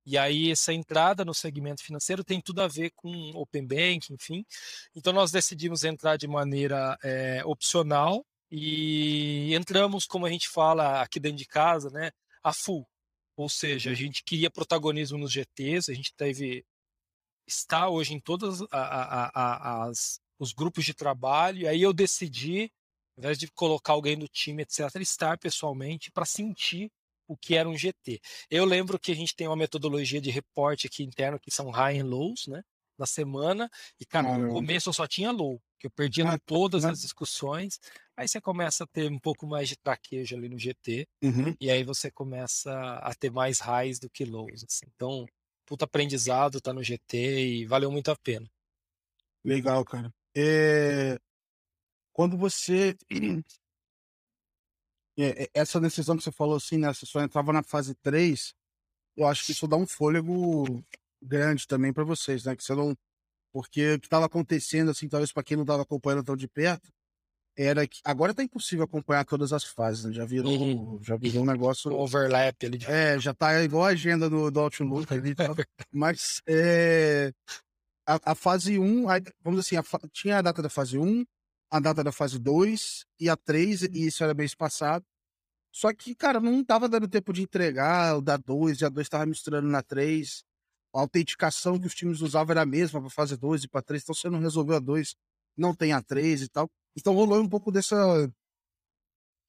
[0.07, 4.46] E aí essa entrada no segmento financeiro tem tudo a ver com open bank, enfim.
[4.94, 11.18] Então nós decidimos entrar de maneira é, opcional e entramos, como a gente fala aqui
[11.18, 12.87] dentro de casa, né, a full.
[13.37, 13.96] Ou seja, a uhum.
[13.96, 16.64] gente queria protagonismo nos GTs, a gente teve
[17.46, 21.62] está hoje em todos as, os grupos de trabalho.
[21.62, 22.72] E aí eu decidi
[23.16, 26.90] Ao invés de colocar alguém do time, etc., estar pessoalmente para sentir
[27.29, 28.20] o que era um GT.
[28.50, 31.98] Eu lembro que a gente tem uma metodologia de reporte aqui interno que são high
[31.98, 32.62] and lows, né?
[32.98, 33.68] Na semana,
[34.00, 37.79] e cara, no começo eu só tinha low, que eu perdia ah, todas as discussões.
[38.16, 41.55] Aí você começa a ter um pouco mais de traquejo ali no GT, uhum.
[41.61, 44.64] e aí você começa a ter mais highs do que lows.
[44.64, 44.87] Assim.
[44.94, 45.26] Então,
[45.66, 48.48] puta aprendizado tá no GT e valeu muito a pena.
[49.44, 50.11] Legal, cara.
[50.35, 51.18] É...
[52.16, 52.96] Quando você
[55.18, 56.90] é, é, essa decisão que você falou assim, né?
[56.90, 58.55] Você só entrava na fase 3,
[59.18, 60.83] eu acho que isso dá um fôlego
[61.20, 62.57] grande também para vocês, né?
[62.57, 62.96] Que você não.
[63.52, 66.90] Porque o que estava acontecendo, assim, talvez para quem não estava acompanhando tão de perto,
[67.55, 70.12] era que agora tá impossível acompanhar todas as fases, né?
[70.14, 70.98] Já virou, uhum.
[71.02, 71.92] já virou um negócio.
[71.92, 72.79] O overlap ali.
[72.87, 75.35] É, já tá igual a agenda do, do Outlook ali.
[75.92, 77.31] Mas é,
[78.07, 79.05] a, a, fase 1,
[79.42, 81.26] vamos dizer assim, a, tinha a data da fase 1,
[81.70, 85.05] a data da fase 2 e a 3, e isso era mês passado.
[85.72, 89.09] Só que, cara, não tava dando tempo de entregar o da 2 e a 2
[89.09, 90.44] tava misturando na 3.
[90.94, 94.02] A autenticação que os times usavam era a mesma para fase 2 e para 3,
[94.02, 95.14] então você não resolveu a 2,
[95.57, 96.70] não tem a 3 e tal.
[96.96, 97.96] Então rolou um pouco dessa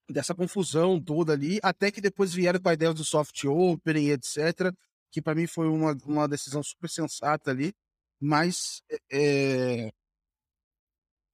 [0.09, 4.11] dessa confusão toda ali, até que depois vieram com a ideia do soft open e
[4.11, 4.73] etc,
[5.11, 7.73] que para mim foi uma, uma decisão super sensata ali,
[8.19, 9.91] mas é,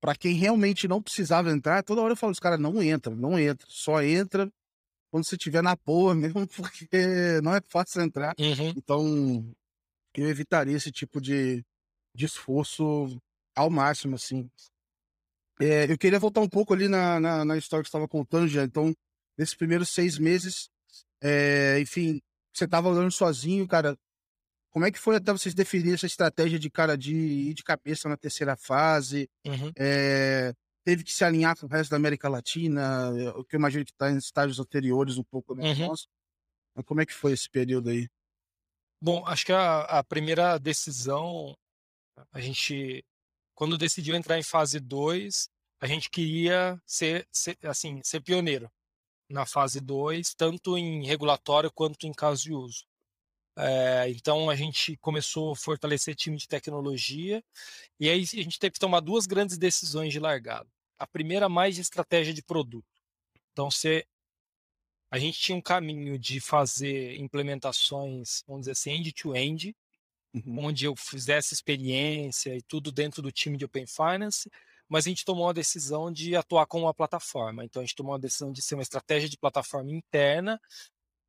[0.04, 3.39] para quem realmente não precisava entrar, toda hora eu falo, os caras não entram, não
[3.39, 4.52] entra, só entra
[5.10, 8.36] quando você estiver na porra mesmo, porque não é fácil entrar.
[8.38, 8.74] Uhum.
[8.76, 9.56] Então,
[10.13, 11.63] eu evitaria esse tipo de,
[12.13, 13.18] de esforço
[13.56, 14.52] ao máximo, assim.
[15.62, 18.50] É, eu queria voltar um pouco ali na, na, na história que você estava contando,
[18.50, 18.66] já.
[18.66, 18.94] Então,
[19.38, 20.68] nesses primeiros seis meses,
[21.22, 22.20] é, enfim,
[22.54, 23.98] você estava andando sozinho, cara.
[24.73, 28.09] Como é que foi até vocês definirem essa estratégia de cara de ir de cabeça
[28.09, 29.29] na terceira fase?
[29.45, 29.71] Uhum.
[29.77, 30.51] É,
[30.83, 33.91] teve que se alinhar com o resto da América Latina, o que eu imagino que
[33.91, 35.73] está em estágios anteriores um pouco né?
[35.73, 35.89] Uhum.
[35.89, 36.07] Mas
[36.86, 38.09] como é que foi esse período aí?
[38.99, 41.53] Bom, acho que a, a primeira decisão,
[42.31, 43.05] a gente,
[43.53, 45.49] quando decidiu entrar em fase 2,
[45.81, 48.71] a gente queria ser, ser, assim, ser pioneiro
[49.29, 52.86] na fase 2, tanto em regulatório quanto em caso de uso.
[53.56, 57.44] É, então a gente começou a fortalecer time de tecnologia
[58.00, 60.68] e aí a gente teve que tomar duas grandes decisões de largada.
[60.98, 62.88] A primeira mais de estratégia de produto.
[63.52, 64.06] Então se
[65.12, 69.76] a gente tinha um caminho de fazer implementações, vamos dizer assim, end-to-end, -end,
[70.34, 70.66] uhum.
[70.66, 74.50] onde eu fizesse experiência e tudo dentro do time de Open Finance,
[74.89, 77.63] mas a gente tomou a decisão de atuar como uma plataforma.
[77.63, 80.60] Então a gente tomou a decisão de ser uma estratégia de plataforma interna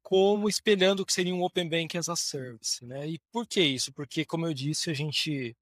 [0.04, 2.84] como espelhando o que seria um Open Bank as a Service.
[2.84, 3.08] Né?
[3.08, 3.92] E por que isso?
[3.92, 5.56] Porque, como eu disse, a gente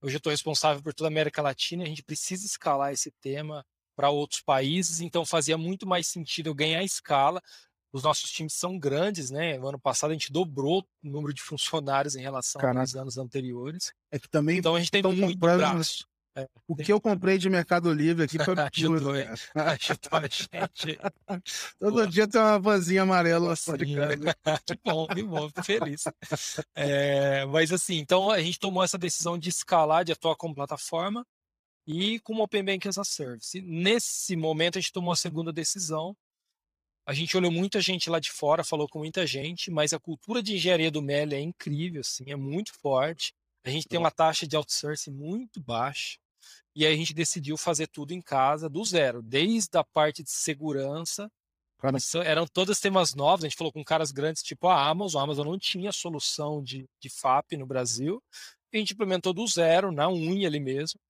[0.00, 3.66] hoje eu estou responsável por toda a América Latina, a gente precisa escalar esse tema
[3.96, 7.42] para outros países, então fazia muito mais sentido eu ganhar escala.
[7.92, 9.58] Os nossos times são grandes, né?
[9.58, 12.80] No ano passado a gente dobrou o número de funcionários em relação Caraca.
[12.80, 13.92] aos anos anteriores.
[14.12, 16.06] É que também então a gente tem muito braço.
[16.38, 19.12] É, o que eu comprei de Mercado Livre aqui foi ajudou,
[19.54, 20.98] ajudou a gente.
[21.80, 23.54] Todo dia tem uma vanzinha amarela
[24.64, 26.04] Que bom, que bom, feliz.
[26.76, 31.26] É, mas assim, então a gente tomou essa decisão de escalar, de atuar como plataforma
[31.84, 33.60] e com o Open Bank as a Service.
[33.60, 36.16] Nesse momento a gente tomou a segunda decisão.
[37.04, 40.40] A gente olhou muita gente lá de fora, falou com muita gente, mas a cultura
[40.42, 43.32] de engenharia do Meli é incrível, assim, é muito forte.
[43.64, 46.18] A gente tem uma taxa de outsourcing muito baixa.
[46.74, 50.30] E aí a gente decidiu fazer tudo em casa, do zero, desde a parte de
[50.30, 51.30] segurança.
[52.24, 55.20] Eram todas temas novos, a gente falou com caras grandes, tipo a Amazon.
[55.20, 58.22] A Amazon não tinha solução de, de FAP no Brasil.
[58.72, 61.00] A gente implementou do zero, na unha ali mesmo.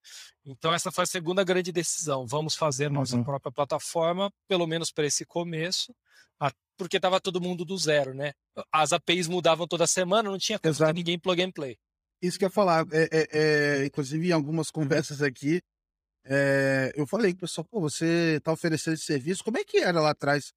[0.46, 2.26] Então, essa foi a segunda grande decisão.
[2.26, 3.24] Vamos fazer nossa uhum.
[3.24, 5.92] própria plataforma, pelo menos para esse começo,
[6.78, 8.32] porque estava todo mundo do zero, né?
[8.72, 10.60] As APIs mudavam toda semana, não tinha
[10.94, 11.76] ninguém plug and play.
[12.20, 13.28] Isso que eu ia falar, é, é,
[13.82, 15.60] é, inclusive em algumas conversas aqui,
[16.24, 19.78] é, eu falei com o pessoal, pô, você tá oferecendo esse serviço, como é que
[19.78, 20.52] era lá atrás?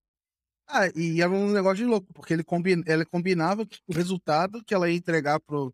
[0.67, 4.73] Ah, e era um negócio de louco, porque ele combina, ela combinava o resultado que
[4.73, 5.73] ela ia entregar pro,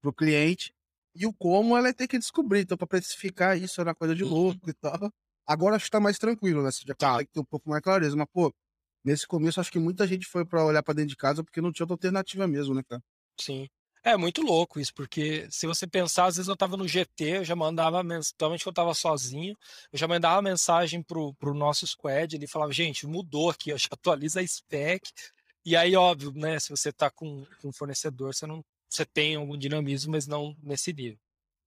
[0.00, 0.74] pro cliente
[1.14, 2.60] e o como ela ia ter que descobrir.
[2.60, 4.30] Então, para precificar isso era coisa de uhum.
[4.30, 5.10] louco e tal.
[5.46, 6.70] Agora acho que tá mais tranquilo, né?
[6.70, 7.18] Você já tá.
[7.18, 8.52] tem um pouco mais clareza, mas, pô,
[9.04, 11.72] nesse começo acho que muita gente foi para olhar para dentro de casa porque não
[11.72, 13.02] tinha outra alternativa mesmo, né, cara?
[13.38, 13.68] Sim.
[14.06, 17.44] É muito louco isso, porque se você pensar, às vezes eu tava no GT, eu
[17.44, 19.56] já mandava mensagem, que eu tava sozinho,
[19.90, 23.88] eu já mandava mensagem pro, pro nosso squad, ele falava, gente, mudou aqui, eu já
[23.90, 25.10] atualiza a spec.
[25.64, 29.34] E aí, óbvio, né, se você tá com, com um fornecedor, você não você tem
[29.34, 31.18] algum dinamismo, mas não nesse nível.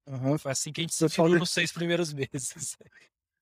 [0.08, 0.38] Uhum.
[0.38, 2.78] Foi assim que a gente se falou nos seis primeiros meses.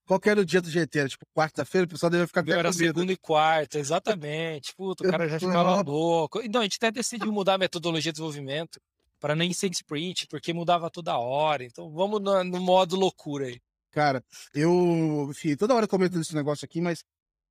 [0.06, 1.00] Qual era o dia do GT?
[1.00, 4.74] Era, tipo, quarta-feira, o pessoal deve ficar Meu, era segunda e quarta, exatamente.
[4.76, 6.41] Puta, o cara já ficava louco.
[6.41, 8.80] Então, a gente até decidiu mudar a metodologia de desenvolvimento
[9.20, 11.63] para nem ser sprint, porque mudava toda hora.
[11.63, 13.60] Então, vamos no, no modo loucura aí.
[13.91, 17.04] Cara, eu, enfim, toda hora comento esse negócio aqui, mas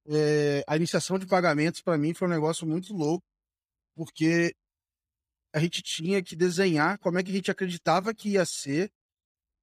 [0.06, 3.24] é, a iniciação de pagamentos para mim foi um negócio muito louco,
[3.96, 4.54] porque
[5.52, 8.92] a gente tinha que desenhar como é que a gente acreditava que ia ser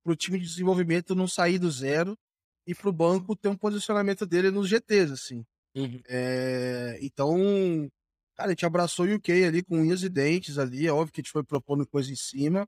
[0.03, 2.17] para o time de desenvolvimento não sair do zero
[2.65, 5.45] e para o banco ter um posicionamento dele nos GTs, assim.
[5.75, 6.01] Uhum.
[6.07, 7.89] É, então,
[8.35, 11.21] cara, a gente abraçou o UK ali com unhas e dentes ali, é óbvio que
[11.21, 12.67] a gente foi propondo coisa em cima.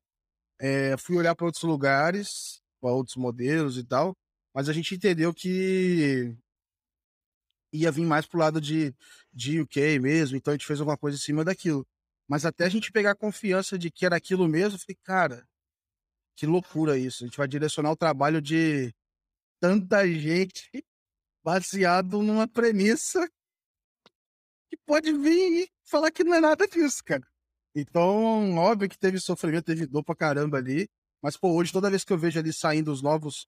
[0.60, 4.16] É, fui olhar para outros lugares, para outros modelos e tal,
[4.54, 6.36] mas a gente entendeu que
[7.74, 8.94] ia vir mais pro lado de,
[9.34, 11.86] de UK mesmo, então a gente fez alguma coisa em cima daquilo.
[12.28, 15.48] Mas até a gente pegar a confiança de que era aquilo mesmo, eu falei, cara,
[16.36, 17.24] que loucura isso.
[17.24, 18.94] A gente vai direcionar o trabalho de
[19.64, 20.86] tanta gente
[21.42, 23.26] baseado numa premissa
[24.70, 27.26] que pode vir e falar que não é nada disso, cara.
[27.74, 30.90] Então, óbvio que teve sofrimento, teve dor pra caramba ali.
[31.22, 33.48] Mas, pô, hoje, toda vez que eu vejo ali saindo os novos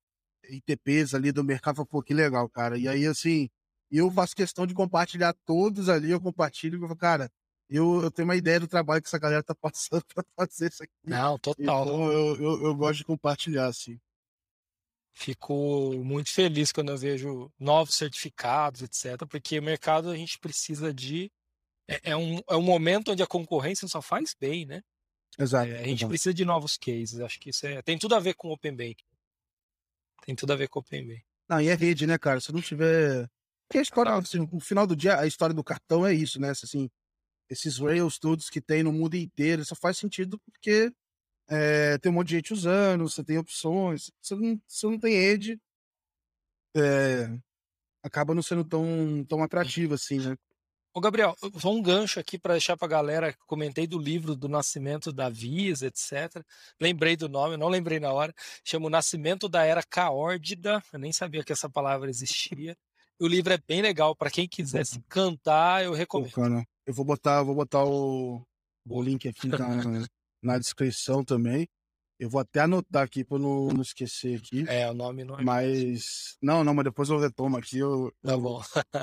[0.49, 2.78] ITPs ali do mercado, eu falo, pô, que legal, cara.
[2.78, 3.49] E aí, assim,
[3.91, 7.30] eu faço questão de compartilhar todos ali, eu compartilho, eu falo, cara,
[7.69, 10.82] eu, eu tenho uma ideia do trabalho que essa galera tá passando pra fazer isso
[10.82, 10.93] aqui.
[11.04, 11.84] Não, total.
[11.84, 13.99] Então, eu, eu, eu gosto de compartilhar, assim.
[15.17, 20.93] Fico muito feliz quando eu vejo novos certificados, etc., porque o mercado a gente precisa
[20.93, 21.32] de.
[21.88, 24.84] É, é um, é um momento onde a concorrência só faz bem, né?
[25.39, 25.71] Exato.
[25.71, 26.10] É, a gente exato.
[26.10, 27.21] precisa de novos cases.
[27.21, 28.97] Acho que isso é, tem tudo a ver com o Open Bank.
[30.25, 31.23] Tem tudo a ver com o Open Bank.
[31.47, 32.41] Não, e é rede, né, cara?
[32.41, 33.30] Se não tiver.
[33.67, 36.49] Porque a história, assim, no final do dia, a história do cartão é isso, né?
[36.49, 36.89] Assim,
[37.49, 40.91] esses Rails todos que tem no mundo inteiro, só faz sentido porque
[41.47, 45.13] é, tem um monte de gente usando, você tem opções, você não, você não tem
[45.13, 45.60] rede,
[46.75, 47.29] é,
[48.03, 50.36] acaba não sendo tão, tão atrativo assim, né?
[50.93, 54.34] Ô Gabriel, só um gancho aqui para deixar para a galera que comentei do livro
[54.34, 56.41] do Nascimento da Visa, etc.
[56.79, 58.34] Lembrei do nome, não lembrei na hora.
[58.63, 60.81] Chama O Nascimento da Era Caórdida.
[60.93, 62.77] Eu nem sabia que essa palavra existia.
[63.19, 66.31] O livro é bem legal para quem quiser se cantar, eu recomendo.
[66.86, 68.41] Eu vou botar, vou botar o,
[68.88, 69.58] o link aqui na,
[70.45, 71.67] na descrição também.
[72.17, 74.63] Eu vou até anotar aqui para não, não esquecer aqui.
[74.69, 75.43] É, o nome não é.
[75.43, 76.38] Mas.
[76.41, 77.79] Não, não, mas depois eu retomo aqui.
[77.79, 78.62] Eu, Tá bom.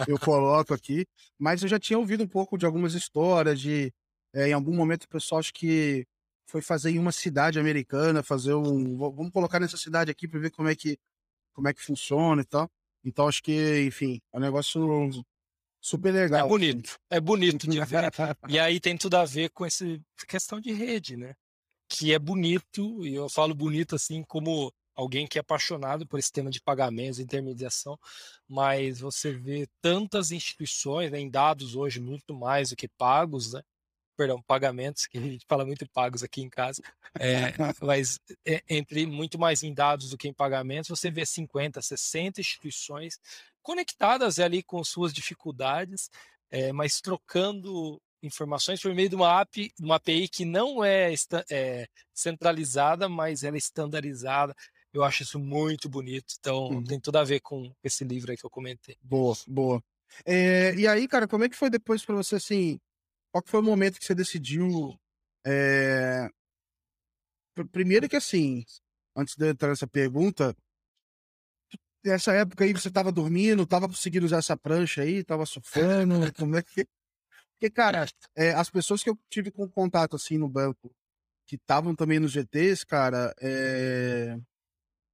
[0.08, 1.04] eu coloco aqui.
[1.38, 3.92] Mas eu já tinha ouvido um pouco de algumas histórias de.
[4.34, 6.06] é, em algum momento o pessoal acho que
[6.46, 8.96] foi fazer em uma cidade americana, fazer um.
[8.96, 10.96] Vamos colocar nessa cidade aqui para ver como é que
[11.52, 12.70] como é que funciona e tal.
[13.04, 14.80] Então acho que, enfim, é um negócio
[15.82, 16.46] super legal.
[16.46, 16.98] É bonito.
[17.10, 18.10] É bonito de ver.
[18.48, 19.84] E aí tem tudo a ver com essa
[20.28, 21.34] questão de rede, né?
[21.88, 26.30] Que é bonito, e eu falo bonito assim como alguém que é apaixonado por esse
[26.30, 27.98] tema de pagamentos, intermediação,
[28.48, 33.62] mas você vê tantas instituições, né, em dados hoje muito mais do que pagos, né?
[34.14, 36.82] Perdão, pagamentos, que a gente fala muito pagos aqui em casa,
[37.18, 41.80] é, mas é, entre muito mais em dados do que em pagamentos, você vê 50,
[41.80, 43.18] 60 instituições
[43.62, 46.10] conectadas ali com suas dificuldades,
[46.50, 51.12] é, mas trocando informações por meio de uma API, uma API que não é,
[51.50, 54.54] é, centralizada, mas ela é estandarizada.
[54.92, 56.34] Eu acho isso muito bonito.
[56.38, 56.84] Então, Uhum.
[56.84, 58.96] tem tudo a ver com esse livro aí que eu comentei.
[59.02, 59.82] Boa, boa.
[60.26, 62.78] É, e aí, cara, como é que foi depois pra você, assim,
[63.32, 64.94] qual foi o momento que você decidiu,
[65.46, 66.28] é,
[67.54, 68.64] pr- primeiro que assim,
[69.16, 70.54] antes de eu entrar nessa pergunta,
[72.04, 76.56] nessa época aí você tava dormindo, tava conseguindo usar essa prancha aí, tava surfando, como
[76.56, 76.86] é que...
[77.54, 80.92] Porque, cara, é, as pessoas que eu tive com contato, assim, no banco,
[81.46, 84.36] que estavam também nos GTs, cara, é...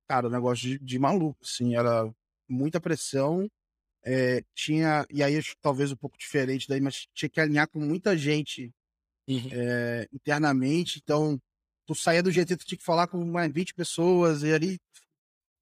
[0.09, 2.11] Cara, o negócio de, de maluco, assim, era
[2.48, 3.46] muita pressão,
[4.03, 8.16] é, tinha, e aí talvez um pouco diferente daí, mas tinha que alinhar com muita
[8.16, 8.72] gente
[9.53, 11.38] é, internamente, então
[11.87, 14.79] tu saía do GT, tu tinha que falar com mais 20 pessoas, e ali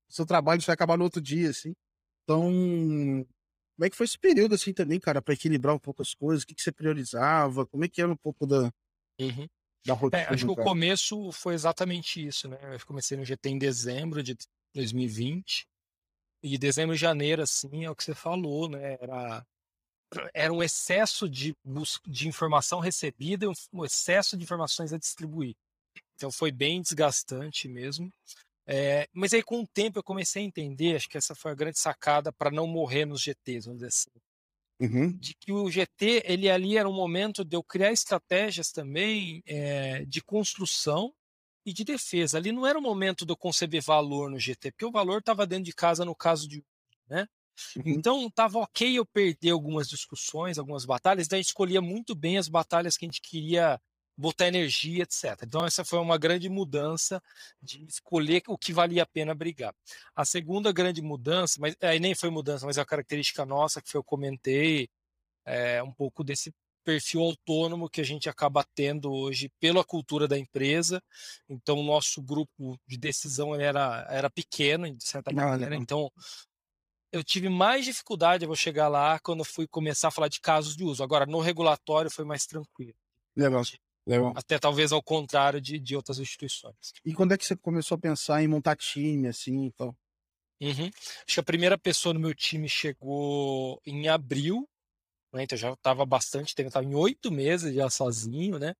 [0.08, 1.74] seu trabalho vai acabar no outro dia, assim.
[2.24, 2.50] Então,
[3.76, 6.42] como é que foi esse período, assim, também, cara, para equilibrar um pouco as coisas?
[6.42, 7.66] O que, que você priorizava?
[7.66, 8.72] Como é que era um pouco da,
[9.20, 9.46] Uhum.
[9.84, 10.22] da rotina?
[10.22, 10.68] É, acho que o cara?
[10.68, 12.58] começo foi exatamente isso, né?
[12.74, 14.36] Eu comecei no GT em dezembro de
[14.74, 15.66] 2020.
[16.42, 18.96] E dezembro e janeiro, assim, é o que você falou, né?
[19.00, 19.46] Era,
[20.34, 21.54] era um excesso de,
[22.06, 25.54] de informação recebida e um, um excesso de informações a distribuir.
[26.14, 28.10] Então foi bem desgastante mesmo.
[28.68, 31.54] É, mas aí, com o tempo, eu comecei a entender, acho que essa foi a
[31.54, 34.10] grande sacada para não morrer nos GTs, vamos dizer assim
[34.80, 39.42] Uhum, de que o GT ele ali era um momento de eu criar estratégias também
[39.46, 41.14] eh, de construção
[41.64, 42.38] e de defesa.
[42.38, 45.46] Ali não era o momento de eu conceber valor no GT, porque o valor estava
[45.46, 46.62] dentro de casa no caso de,
[47.08, 47.26] né?
[47.76, 48.02] Uhum.
[48.02, 52.38] Então tava ok eu perder algumas discussões, algumas batalhas, daí a gente escolhia muito bem
[52.38, 53.80] as batalhas que a gente queria
[54.16, 55.42] botar energia, etc.
[55.42, 57.22] Então essa foi uma grande mudança
[57.60, 59.74] de escolher o que valia a pena brigar.
[60.14, 63.96] A segunda grande mudança, mas aí nem foi mudança, mas é a característica nossa que
[63.96, 64.88] eu comentei,
[65.44, 66.52] é um pouco desse
[66.86, 71.02] perfil autônomo que a gente acaba tendo hoje pela cultura da empresa.
[71.48, 75.74] Então, o nosso grupo de decisão era, era pequeno, de certa maneira.
[75.74, 76.12] Então,
[77.10, 80.40] eu tive mais dificuldade, eu vou chegar lá, quando eu fui começar a falar de
[80.40, 81.02] casos de uso.
[81.02, 82.94] Agora, no regulatório foi mais tranquilo.
[83.34, 83.64] Legal.
[84.06, 84.32] Legal.
[84.36, 86.92] Até talvez ao contrário de, de outras instituições.
[87.04, 89.96] E quando é que você começou a pensar em montar time, assim, então?
[90.60, 90.86] Uhum.
[90.86, 94.66] Acho que a primeira pessoa no meu time chegou em abril
[95.36, 95.42] né?
[95.44, 98.74] Então já estava bastante tempo, estava em oito meses já sozinho, né?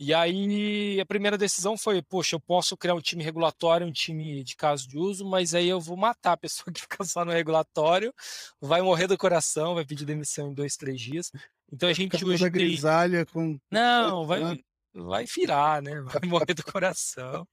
[0.00, 4.44] E aí a primeira decisão foi, poxa, eu posso criar um time regulatório, um time
[4.44, 7.32] de caso de uso, mas aí eu vou matar a pessoa que fica só no
[7.32, 8.14] regulatório,
[8.60, 11.32] vai morrer do coração, vai pedir demissão em dois, três dias.
[11.72, 14.40] Então a gente hoje grisalha com não vai
[14.94, 16.00] vai virar, né?
[16.00, 17.46] Vai morrer do coração.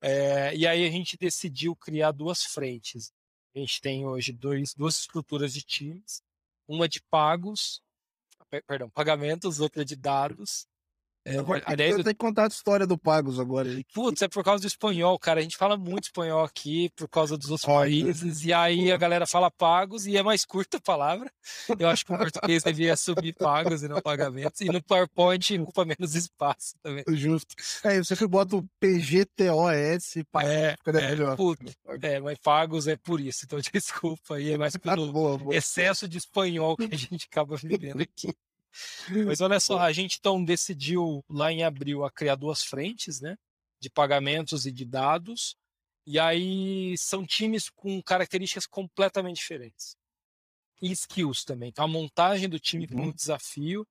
[0.00, 3.12] É, e aí a gente decidiu criar duas frentes.
[3.54, 6.22] A gente tem hoje dois, duas estruturas de times
[6.66, 7.80] uma de pagos,
[8.66, 10.66] perdão, pagamentos, outra de dados.
[11.26, 13.68] É, aliás, eu tenho que contar a história do Pagos agora.
[13.94, 15.40] Putz, é por causa do espanhol, cara.
[15.40, 18.44] A gente fala muito espanhol aqui por causa dos outros países.
[18.44, 21.32] E aí a galera fala Pagos e é mais curta a palavra.
[21.78, 24.60] Eu acho que o português devia assumir Pagos e não pagamentos.
[24.60, 27.04] E no PowerPoint ocupa menos espaço também.
[27.08, 27.54] Justo.
[27.84, 30.16] É, eu sempre boto PGTOS.
[30.44, 33.46] É, é, puto, é, mas Pagos é por isso.
[33.46, 35.56] Então desculpa aí, é mais pelo boa, boa.
[35.56, 38.34] excesso de espanhol que a gente acaba vivendo aqui.
[39.26, 43.36] Mas olha só, a gente então decidiu lá em abril a criar duas frentes, né?
[43.80, 45.56] De pagamentos e de dados.
[46.06, 49.96] E aí são times com características completamente diferentes.
[50.82, 51.70] E skills também.
[51.70, 53.12] Então a montagem do time foi um uhum.
[53.12, 53.86] desafio.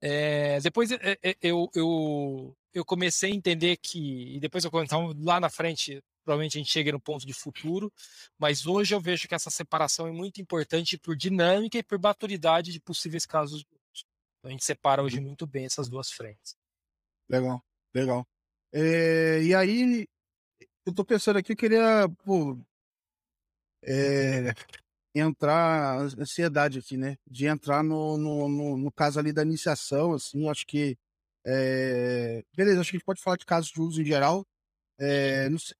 [0.00, 5.12] É, depois é, é, eu, eu, eu comecei a entender que, e depois eu então,
[5.18, 7.92] lá na frente, provavelmente a gente chega no ponto de futuro,
[8.38, 12.72] mas hoje eu vejo que essa separação é muito importante por dinâmica e por maturidade
[12.72, 13.64] de possíveis casos
[14.48, 15.24] então a gente separa hoje uhum.
[15.24, 16.56] muito bem essas duas frentes.
[17.28, 17.62] Legal,
[17.94, 18.26] legal.
[18.72, 20.08] É, e aí,
[20.86, 22.58] eu tô pensando aqui, eu queria pô,
[23.84, 24.54] é,
[25.14, 27.18] entrar, ansiedade aqui, né?
[27.26, 30.96] De entrar no, no, no, no, caso ali da iniciação, assim, acho que.
[31.46, 34.46] É, beleza, acho que a gente pode falar de casos de uso em geral.
[34.98, 35.76] É, sei,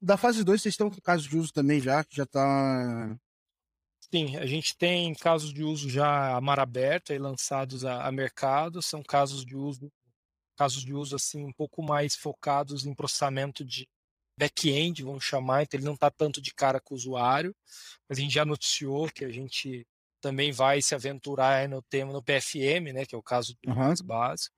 [0.00, 3.18] da fase 2, vocês estão com casos de uso também já, que já tá
[4.14, 8.12] Sim, a gente tem casos de uso já a mar aberto e lançados a, a,
[8.12, 9.90] mercado, são casos de uso
[10.56, 13.88] casos de uso assim um pouco mais focados em processamento de
[14.38, 17.52] back-end, vamos chamar, então ele não está tanto de cara com o usuário,
[18.08, 19.84] mas a gente já noticiou que a gente
[20.20, 23.94] também vai se aventurar no tema no PFM, né, que é o caso do uhum.
[24.04, 24.54] básico.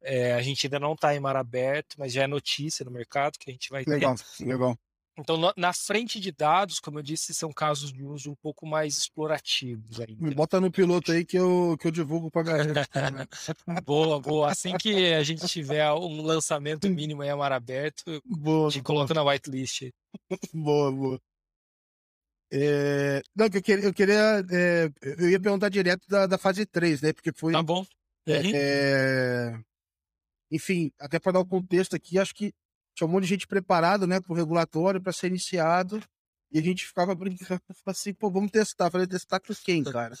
[0.00, 3.40] É, a gente ainda não está em mar aberto, mas já é notícia no mercado
[3.40, 4.44] que a gente vai legal, ter.
[4.44, 4.78] Legal, legal.
[5.18, 8.96] Então, na frente de dados, como eu disse, são casos de uso um pouco mais
[8.96, 10.00] explorativos.
[10.00, 10.14] Ainda.
[10.18, 12.88] Me bota no piloto aí que eu, que eu divulgo para galera.
[13.84, 14.50] boa, boa.
[14.50, 19.22] Assim que a gente tiver um lançamento mínimo em mar aberto, boa, te coloco na
[19.22, 19.90] whitelist.
[20.54, 21.20] boa, boa.
[22.52, 23.22] É...
[23.34, 24.90] Não, eu queria, eu, queria é...
[25.02, 27.12] eu ia perguntar direto da, da fase 3, né?
[27.12, 27.52] Porque foi.
[27.52, 27.84] Tá bom.
[28.26, 28.40] É...
[28.54, 29.60] é
[30.50, 32.52] enfim, até para dar o um contexto aqui, acho que
[33.00, 36.02] tinha um monte de gente preparado, né, pro regulatório para ser iniciado.
[36.52, 38.86] E a gente ficava brincando, assim, pô, vamos testar.
[38.86, 40.14] Eu falei, testar com quem, cara?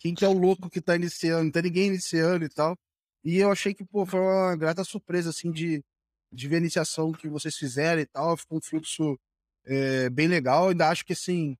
[0.00, 1.44] Quem que é o louco que tá iniciando?
[1.44, 2.76] Não tem ninguém iniciando e tal.
[3.22, 5.84] E eu achei que, pô, foi uma grata surpresa, assim, de,
[6.32, 8.36] de ver a iniciação que vocês fizeram e tal.
[8.36, 9.18] Ficou um fluxo
[9.66, 10.70] é, bem legal.
[10.70, 11.56] Ainda acho que, assim,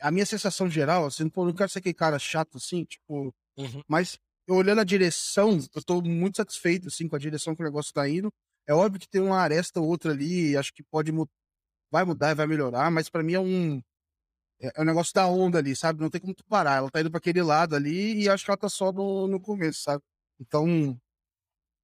[0.00, 3.32] a minha sensação geral, assim, pô, não quero ser aquele cara chato, assim, tipo...
[3.56, 3.82] Uhum.
[3.86, 7.64] Mas eu olhando a direção, eu tô muito satisfeito, assim, com a direção que o
[7.64, 8.32] negócio tá indo.
[8.68, 11.10] É óbvio que tem uma aresta ou outra ali, acho que pode
[11.90, 13.82] vai mudar e vai melhorar, mas para mim é um
[14.60, 16.00] é, é um negócio da onda ali, sabe?
[16.00, 16.76] Não tem como tu parar.
[16.78, 19.40] Ela tá indo para aquele lado ali e acho que ela tá só no, no
[19.40, 20.02] começo, sabe?
[20.38, 21.00] Então,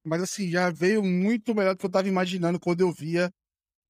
[0.04, 3.32] mas assim, já veio muito melhor do que eu tava imaginando quando eu via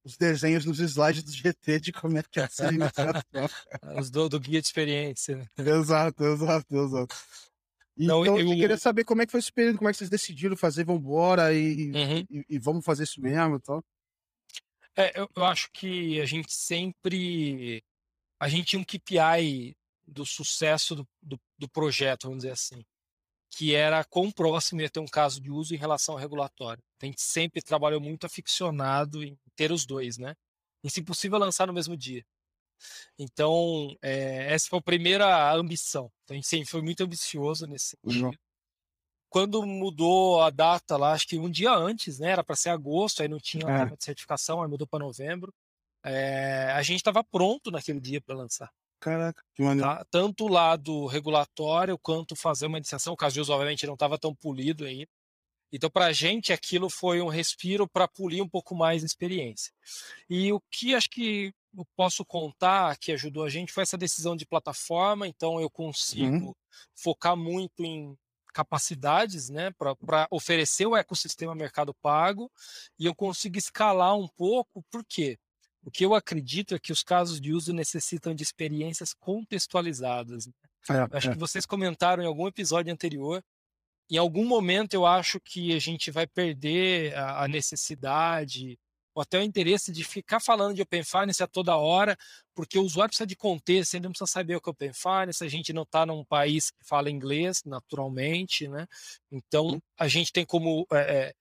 [0.04, 2.64] os desenhos nos slides do GT de como é que é essa
[3.98, 5.36] Os do, do guia de experiência.
[5.36, 5.46] Né?
[5.58, 7.16] Exato, exato, exato.
[7.96, 10.10] Então, eu, eu, queria saber como é que foi esse período, como é que vocês
[10.10, 12.26] decidiram fazer, vambora e, uhum.
[12.30, 13.84] e, e vamos fazer isso mesmo e tal.
[14.96, 17.82] É, eu, eu, acho que a gente sempre.
[18.40, 19.76] A gente tinha um KPI
[20.06, 22.84] do sucesso do, do, do, projeto, vamos dizer assim,
[23.50, 26.82] que era quão próximo ia ter um caso de uso em relação ao regulatório.
[27.00, 30.34] A gente sempre trabalhou muito aficionado em ter os dois, né?
[30.82, 32.24] E, se possível, lançar no mesmo dia.
[33.18, 36.10] Então, é, essa foi a primeira ambição.
[36.24, 38.26] Então, a gente sempre foi muito ambicioso nesse sentido.
[38.26, 38.32] Uhum.
[39.28, 42.30] Quando mudou a data lá, acho que um dia antes, né?
[42.30, 43.96] Era para ser agosto, aí não tinha é.
[43.96, 45.52] de certificação, aí mudou para novembro.
[46.04, 48.70] É, a gente estava pronto naquele dia para lançar.
[49.00, 49.88] Caraca, que maneiro.
[49.88, 50.04] Tá?
[50.10, 53.12] Tanto o lado regulatório quanto fazer uma iniciação.
[53.12, 55.08] O caso de uso, obviamente, não estava tão polido ainda.
[55.72, 59.72] Então, para a gente, aquilo foi um respiro para polir um pouco mais a experiência.
[60.30, 64.36] E o que acho que eu posso contar que ajudou a gente foi essa decisão
[64.36, 65.26] de plataforma.
[65.26, 66.54] Então, eu consigo uhum.
[66.94, 68.16] focar muito em
[68.52, 72.50] capacidades né, para oferecer o ecossistema Mercado Pago
[72.98, 75.36] e eu consigo escalar um pouco, por quê?
[75.82, 80.46] O que eu acredito é que os casos de uso necessitam de experiências contextualizadas.
[80.46, 80.52] Né.
[80.88, 81.32] É, acho é.
[81.32, 83.42] que vocês comentaram em algum episódio anterior
[84.10, 88.78] em algum momento eu acho que a gente vai perder a, necessidade
[89.14, 92.16] ou até o interesse de ficar falando de Open Finance a toda hora,
[92.54, 95.44] porque o usuário precisa de contexto, ele não precisa saber o que é Open Finance,
[95.44, 98.86] a gente não está num país que fala inglês, naturalmente, né?
[99.30, 101.34] Então, a gente tem como é,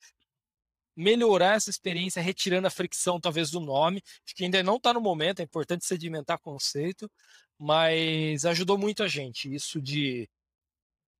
[0.95, 4.01] melhorar essa experiência, retirando a fricção, talvez, do nome,
[4.35, 7.09] que ainda não está no momento, é importante sedimentar conceito,
[7.57, 10.29] mas ajudou muito a gente, isso de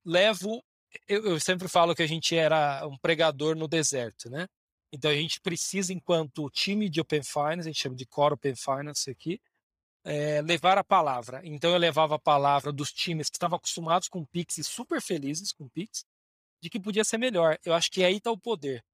[0.04, 0.62] levo
[1.08, 4.46] eu, eu, sempre falo que a gente era um pregador no deserto, né?
[4.94, 8.54] Então a gente precisa, enquanto time de Open Finance, a gente chama de Core Open
[8.54, 9.40] Finance aqui,
[10.04, 11.40] é, levar a palavra.
[11.42, 15.52] Então eu levava a palavra dos times que estavam acostumados com Pix e super felizes
[15.52, 16.04] com Pix,
[16.62, 17.58] de que podia ser melhor.
[17.64, 18.84] Eu acho que aí está o poder.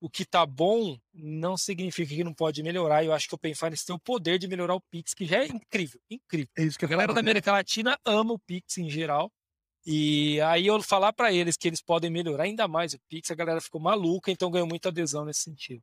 [0.00, 3.04] O que está bom não significa que não pode melhorar.
[3.04, 5.44] Eu acho que o Open Finance tem o poder de melhorar o Pix, que já
[5.44, 6.50] é incrível, incrível.
[6.56, 9.30] É isso que a galera da América Latina ama o Pix em geral.
[9.84, 13.34] E aí eu falar para eles que eles podem melhorar ainda mais o Pix, a
[13.34, 15.82] galera ficou maluca, então ganhou muita adesão nesse sentido.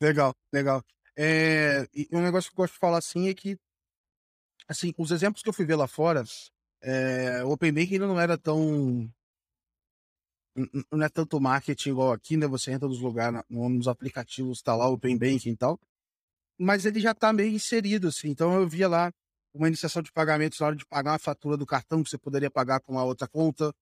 [0.00, 0.82] Legal, legal.
[1.16, 3.58] É, um negócio que eu gosto de falar assim é que,
[4.68, 6.24] assim, os exemplos que eu fui ver lá fora,
[6.82, 9.10] é, o Open Banking ainda não era tão.
[10.90, 12.46] Não é tanto marketing igual aqui, né?
[12.46, 15.78] Você entra nos lugares, nos aplicativos, tá lá o Open Banking e tal.
[16.58, 18.28] Mas ele já tá meio inserido, assim.
[18.30, 19.12] Então eu via lá
[19.56, 22.50] uma iniciação de pagamentos na hora de pagar a fatura do cartão que você poderia
[22.50, 23.72] pagar com a outra conta.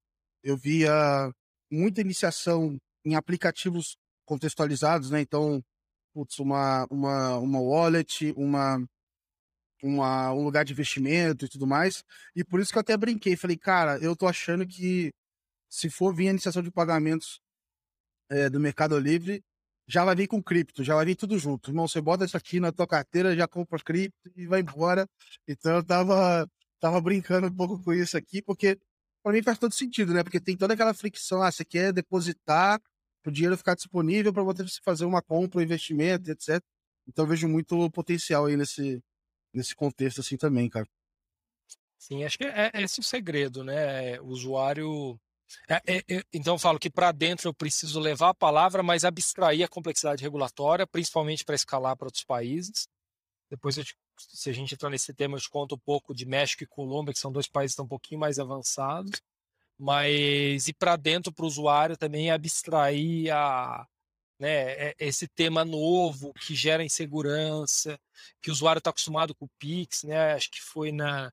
[0.43, 1.33] Eu via
[1.71, 5.21] muita iniciação em aplicativos contextualizados, né?
[5.21, 5.63] Então,
[6.13, 8.83] putz, uma, uma, uma wallet, uma,
[9.83, 12.03] uma, um lugar de investimento e tudo mais.
[12.35, 13.37] E por isso que eu até brinquei.
[13.37, 15.13] Falei, cara, eu tô achando que
[15.69, 17.41] se for vir a iniciação de pagamentos
[18.31, 19.43] é, do Mercado Livre,
[19.87, 21.71] já vai vir com cripto, já vai vir tudo junto.
[21.71, 25.09] Irmão, você bota isso aqui na tua carteira, já compra cripto e vai embora.
[25.47, 26.49] Então eu tava,
[26.81, 28.79] tava brincando um pouco com isso aqui, porque
[29.23, 30.23] para mim faz todo sentido, né?
[30.23, 32.81] Porque tem toda aquela fricção, ah, você quer depositar
[33.27, 36.63] o dinheiro ficar disponível para você fazer uma compra, um investimento, etc.
[37.07, 39.03] Então eu vejo muito potencial aí nesse,
[39.53, 40.87] nesse contexto assim também, cara.
[41.99, 44.21] Sim, acho que é, é esse o segredo, né?
[44.21, 45.19] O usuário
[45.69, 49.05] é, é, é, então eu falo que para dentro eu preciso levar a palavra, mas
[49.05, 52.89] abstrair a complexidade regulatória, principalmente para escalar para outros países.
[53.51, 56.65] Depois, te, se a gente entrar nesse tema, eu te conto um pouco de México
[56.65, 59.21] e Colômbia, que são dois países um pouquinho mais avançados.
[59.79, 63.87] Mas ir para dentro para o usuário também abstrair a,
[64.39, 67.99] né, é, esse tema novo que gera insegurança,
[68.41, 70.35] que o usuário está acostumado com o Pix, né?
[70.35, 71.33] Acho que foi na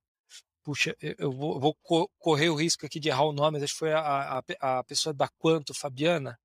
[0.63, 1.75] Puxa, eu vou, vou,
[2.19, 5.13] correr o risco aqui de errar o nome, acho que foi a, a, a pessoa
[5.13, 6.37] da Quanto, Fabiana.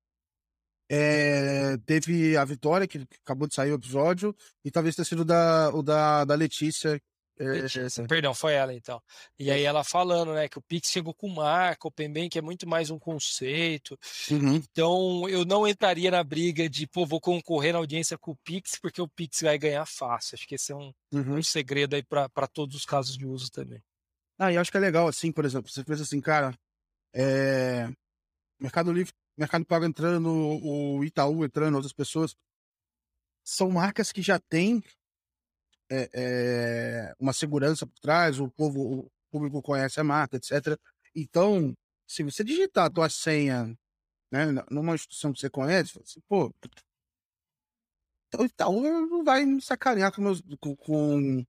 [0.89, 5.69] É, teve a Vitória, que acabou de sair o episódio, e talvez tenha sido da,
[5.73, 7.01] o da, da Letícia.
[7.37, 9.01] É, Letícia é, perdão, foi ela então.
[9.37, 12.67] E aí ela falando, né, que o Pix chegou com marca, o que é muito
[12.67, 13.99] mais um conceito.
[14.31, 14.55] Uhum.
[14.55, 18.79] Então eu não entraria na briga de, pô, vou concorrer na audiência com o Pix,
[18.81, 20.35] porque o Pix vai ganhar fácil.
[20.35, 21.35] Acho que esse é um, uhum.
[21.35, 23.83] um segredo aí para todos os casos de uso também.
[24.37, 26.53] Ah, e acho que é legal, assim, por exemplo, você pensa assim, cara,
[27.13, 27.89] é...
[28.59, 32.35] Mercado Livre, Mercado Pago entrando, o Itaú entrando, outras pessoas,
[33.43, 34.83] são marcas que já têm
[35.89, 40.77] é, é, uma segurança por trás, o povo, o público conhece a marca, etc.
[41.15, 41.73] Então,
[42.07, 43.77] se você digitar a tua senha
[44.31, 46.53] né, numa instituição que você conhece, assim, pô,
[48.27, 51.39] então o Itaú não vai me sacanear com, meus, com, com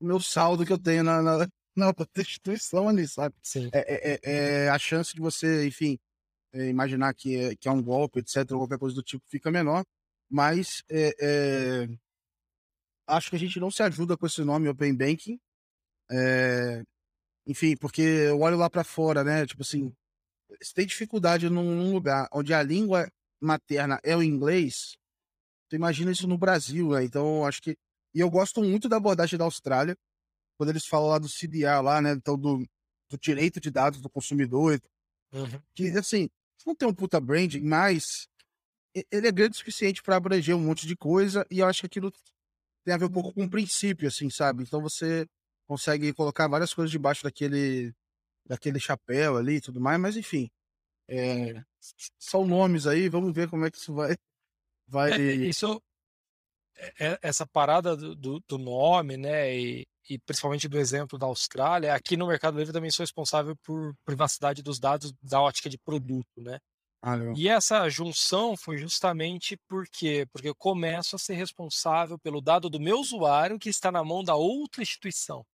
[0.00, 3.34] o meu saldo que eu tenho na, na, não, pra instituição ali, sabe?
[3.42, 3.68] Sim.
[3.72, 5.98] É, é, é, é, a chance de você, enfim,
[6.52, 9.50] é, imaginar que é, que é um golpe, etc., ou qualquer coisa do tipo, fica
[9.50, 9.84] menor.
[10.28, 11.86] Mas é,
[13.06, 15.38] acho que a gente não se ajuda com esse nome Open Banking.
[17.46, 19.46] enfim, porque eu olho lá para fora, né?
[19.46, 19.94] Tipo assim,
[20.62, 23.08] se tem dificuldade num, num lugar onde a língua
[23.40, 24.96] materna é o inglês,
[25.68, 27.04] tu imagina isso no Brasil, né?
[27.04, 27.76] Então, acho que.
[28.14, 29.96] E eu gosto muito da abordagem da Austrália,
[30.56, 32.12] quando eles falam lá do CDR lá, né?
[32.12, 32.66] Então, do,
[33.10, 34.80] do direito de dados do consumidor.
[35.32, 35.60] Uhum.
[35.74, 36.28] Que, assim,
[36.66, 38.28] não tem um puta branding, mas
[39.10, 41.86] ele é grande o suficiente para abranger um monte de coisa e eu acho que
[41.86, 42.12] aquilo
[42.84, 44.62] tem a ver um pouco com o princípio, assim, sabe?
[44.62, 45.26] Então você
[45.66, 47.92] consegue colocar várias coisas debaixo daquele,
[48.46, 50.48] daquele chapéu ali e tudo mais, mas enfim.
[51.08, 51.62] É,
[52.18, 54.16] são nomes aí, vamos ver como é que isso vai.
[54.88, 55.12] vai...
[55.12, 55.82] É, isso,
[56.76, 59.56] é, é, essa parada do, do, do nome, né?
[59.56, 63.94] E, e principalmente do exemplo da Austrália, aqui no Mercado Livre também sou responsável por
[64.04, 66.58] privacidade dos dados da ótica de produto, né?
[67.02, 72.68] Ah, e essa junção foi justamente porque porque eu começo a ser responsável pelo dado
[72.68, 75.44] do meu usuário que está na mão da outra instituição.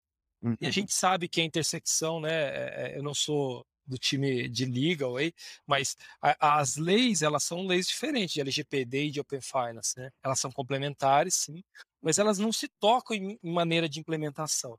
[0.42, 0.56] Uhum.
[0.60, 0.72] E a uhum.
[0.72, 2.32] gente sabe que a intersecção, né?
[2.32, 5.32] É, é, eu não sou do time de legal aí,
[5.66, 10.10] mas a, as leis elas são leis diferentes de LGPD e de Open Finance, né?
[10.22, 11.62] Elas são complementares, sim,
[12.00, 14.78] mas elas não se tocam em, em maneira de implementação.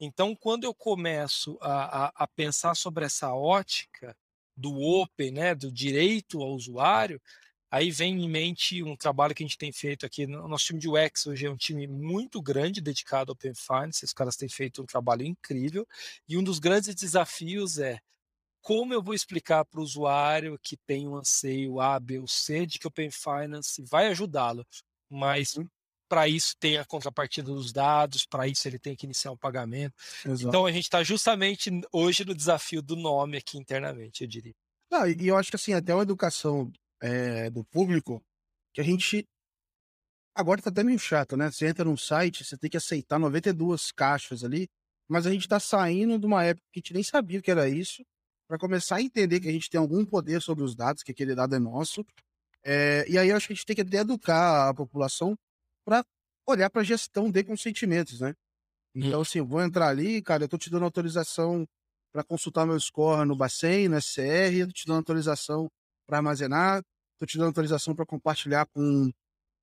[0.00, 4.16] Então, quando eu começo a, a, a pensar sobre essa ótica
[4.56, 7.20] do open, né, do direito ao usuário,
[7.70, 10.26] aí vem em mente um trabalho que a gente tem feito aqui.
[10.26, 14.04] Nosso time de UX hoje é um time muito grande dedicado ao Open Finance.
[14.04, 15.86] Os caras têm feito um trabalho incrível.
[16.28, 18.00] E um dos grandes desafios é
[18.62, 22.66] como eu vou explicar para o usuário que tem um anseio A, B ou C
[22.66, 24.66] de que o Open Finance vai ajudá-lo,
[25.08, 25.58] mas
[26.08, 29.94] para isso tem a contrapartida dos dados, para isso ele tem que iniciar um pagamento.
[30.24, 30.48] Exato.
[30.48, 34.54] Então a gente está justamente hoje no desafio do nome aqui internamente, eu diria.
[34.90, 38.22] Não, e eu acho que assim, até uma educação é, do público,
[38.74, 39.24] que a gente.
[40.34, 41.50] Agora tá até meio chato, né?
[41.50, 44.68] Você entra num site, você tem que aceitar 92 caixas ali,
[45.08, 47.50] mas a gente está saindo de uma época que a gente nem sabia o que
[47.50, 48.02] era isso,
[48.50, 51.36] para começar a entender que a gente tem algum poder sobre os dados, que aquele
[51.36, 52.04] dado é nosso.
[52.64, 55.38] É, e aí acho que a gente tem que educar a população
[55.84, 56.04] para
[56.44, 58.34] olhar para a gestão de consentimentos, né?
[58.92, 61.64] Então, assim, vou entrar ali, cara, eu tô te dando autorização
[62.12, 65.68] para consultar meu score no Bacen, no SCR, eu tô te dando autorização
[66.04, 66.82] para armazenar,
[67.20, 69.12] tô te dando autorização para compartilhar com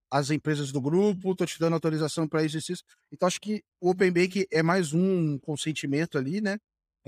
[0.09, 2.83] as empresas do grupo, tô te dando autorização para isso e isso.
[3.11, 6.57] Então, acho que o Open Bank é mais um consentimento ali, né?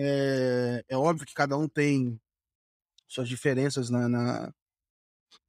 [0.01, 2.17] É, é óbvio que cada um tem
[3.05, 4.53] suas diferenças na, na,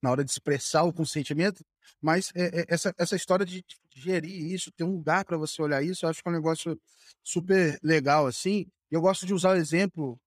[0.03, 1.65] na hora de expressar o consentimento,
[2.01, 5.83] mas é, é, essa, essa história de, gerir isso, ter um lugar para você olhar
[5.85, 6.81] isso, eu acho que é um negócio
[7.23, 8.67] super legal, assim.
[8.91, 10.19] Eu gosto de usar o exemplo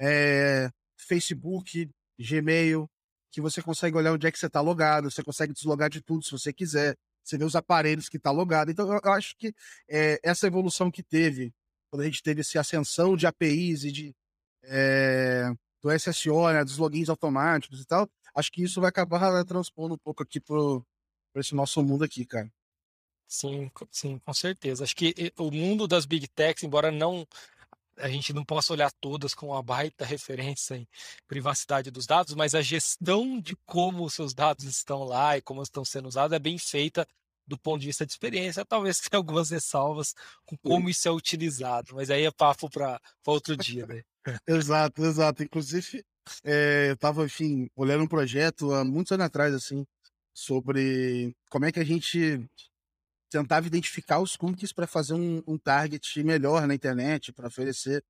[0.00, 2.90] é, Facebook, Gmail,
[3.30, 6.24] que você consegue olhar onde é que você está logado, você consegue deslogar de tudo
[6.24, 8.70] se você quiser, você vê os aparelhos que está logado.
[8.70, 9.54] Então, eu, acho que
[9.88, 11.52] é, essa evolução que teve,
[11.90, 14.16] quando a gente teve essa ascensão de APIs e de,
[14.64, 19.94] é, do SSO, né, dos logins automáticos e tal, acho que isso vai acabar transpondo
[19.94, 20.84] um pouco aqui pro,
[21.34, 22.50] esse nosso mundo aqui, cara.
[23.26, 24.84] Sim, sim, com certeza.
[24.84, 27.26] Acho que o mundo das big techs, embora não
[27.96, 30.88] a gente não possa olhar todas com uma baita referência em
[31.28, 35.62] privacidade dos dados, mas a gestão de como os seus dados estão lá e como
[35.62, 37.06] estão sendo usados é bem feita
[37.50, 38.64] do ponto de vista de experiência.
[38.64, 40.14] Talvez tenha algumas ressalvas
[40.46, 44.02] com como isso é utilizado, mas aí é papo para outro dia, né?
[44.46, 45.42] exato, exato.
[45.42, 46.04] Inclusive,
[46.44, 49.84] é, eu estava, enfim, olhando um projeto há muitos anos atrás, assim,
[50.32, 52.48] sobre como é que a gente
[53.30, 58.02] tentava identificar os cookies para fazer um, um, target melhor na internet, para oferecer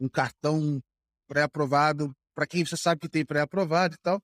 [0.00, 0.82] um cartão
[1.26, 4.20] pré-aprovado para quem você sabe que tem pré-aprovado e tal.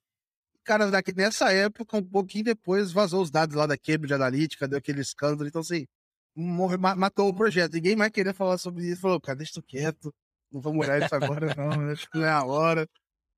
[0.65, 4.79] Cara, daqui, nessa época, um pouquinho depois, vazou os dados lá da Cambridge Analytica, deu
[4.79, 5.49] aquele escândalo.
[5.49, 5.87] Então, assim,
[6.35, 7.75] morre, matou o projeto.
[7.75, 9.01] Ninguém mais queria falar sobre isso.
[9.01, 10.15] Falou, cara, deixa isso quieto.
[10.53, 11.71] Não vamos olhar isso agora, não.
[11.93, 12.89] Acho que não é a hora.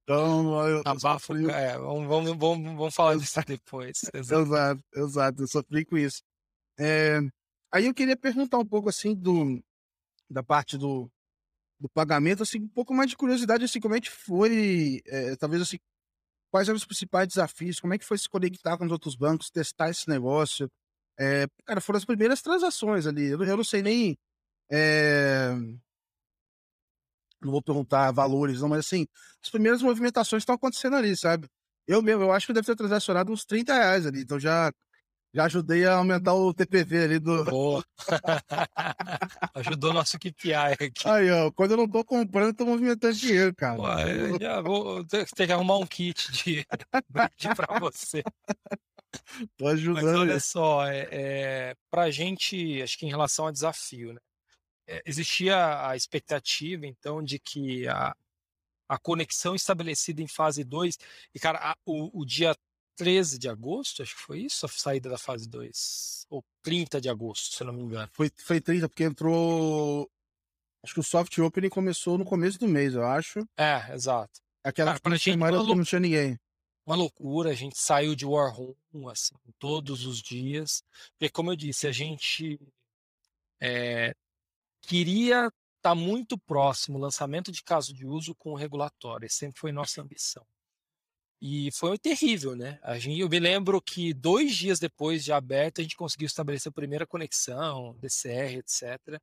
[0.03, 4.01] Então, eu, Abafo, eu é, vamos, vamos, vamos, vamos falar disso depois.
[4.13, 6.23] Exato, exato, exato eu sofri com isso.
[6.79, 7.21] É,
[7.71, 9.63] aí eu queria perguntar um pouco assim do,
[10.29, 11.09] da parte do,
[11.79, 15.63] do pagamento, assim, um pouco mais de curiosidade, assim, como é que foi, é, talvez
[15.63, 15.79] assim,
[16.53, 19.51] quais eram os principais desafios, como é que foi se conectar com os outros bancos,
[19.51, 20.71] testar esse negócio.
[21.19, 24.17] É, cara, foram as primeiras transações ali, eu, eu não sei nem
[24.71, 25.53] é,
[27.43, 29.07] não vou perguntar valores, não, mas assim,
[29.43, 31.49] as primeiras movimentações estão acontecendo ali, sabe?
[31.87, 34.73] Eu mesmo, eu acho que deve ter transacionado uns 30 reais ali, então já,
[35.35, 37.45] já ajudei a aumentar o TPV ali do.
[37.45, 37.85] Boa!
[39.55, 41.09] Ajudou nosso KPI aqui.
[41.09, 43.77] Aí, ó, quando eu não tô comprando, eu tô movimentando dinheiro, cara.
[43.77, 46.67] Pô, já vou ter que arrumar um kit de
[47.09, 48.23] brinde pra você.
[49.57, 50.05] Tô ajudando.
[50.05, 54.21] Mas olha só, é, é, pra gente, acho que em relação a desafio, né?
[54.87, 58.15] Eh, existia a expectativa, então, de que a,
[58.89, 60.99] a conexão estabelecida em fase 2,
[61.35, 62.55] e, cara, a, o, o, dia
[63.03, 67.09] 13 de agosto, acho que foi isso, a saída da fase 2, ou 30 de
[67.09, 68.09] agosto, se não me engano.
[68.13, 70.09] Foi, foi 30, porque entrou
[70.85, 73.47] Acho que o soft opening começou no começo do mês, eu acho.
[73.57, 74.41] É, exato.
[74.65, 76.39] Aquela Cara, pra gente semana não tinha ninguém.
[76.85, 80.83] uma loucura, a gente saiu de War Room, assim, todos os dias,
[81.13, 82.59] porque como eu disse, a gente
[83.61, 84.13] eh,
[84.81, 89.61] queria estar muito próximo o lançamento de caso de uso com o regulatório, esse sempre
[89.61, 90.45] foi nossa ambição.
[91.45, 92.79] E foi terrível, né?
[92.85, 96.71] A gente, eu me lembro que dois dias depois de aberto, a gente conseguiu estabelecer
[96.71, 99.21] a primeira conexão, DCR, etc.,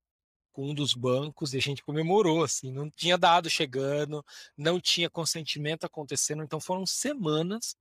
[0.52, 4.22] com um dos bancos, e a gente comemorou, assim, não tinha dado chegando,
[4.58, 7.78] não tinha consentimento acontecendo, então foram semanas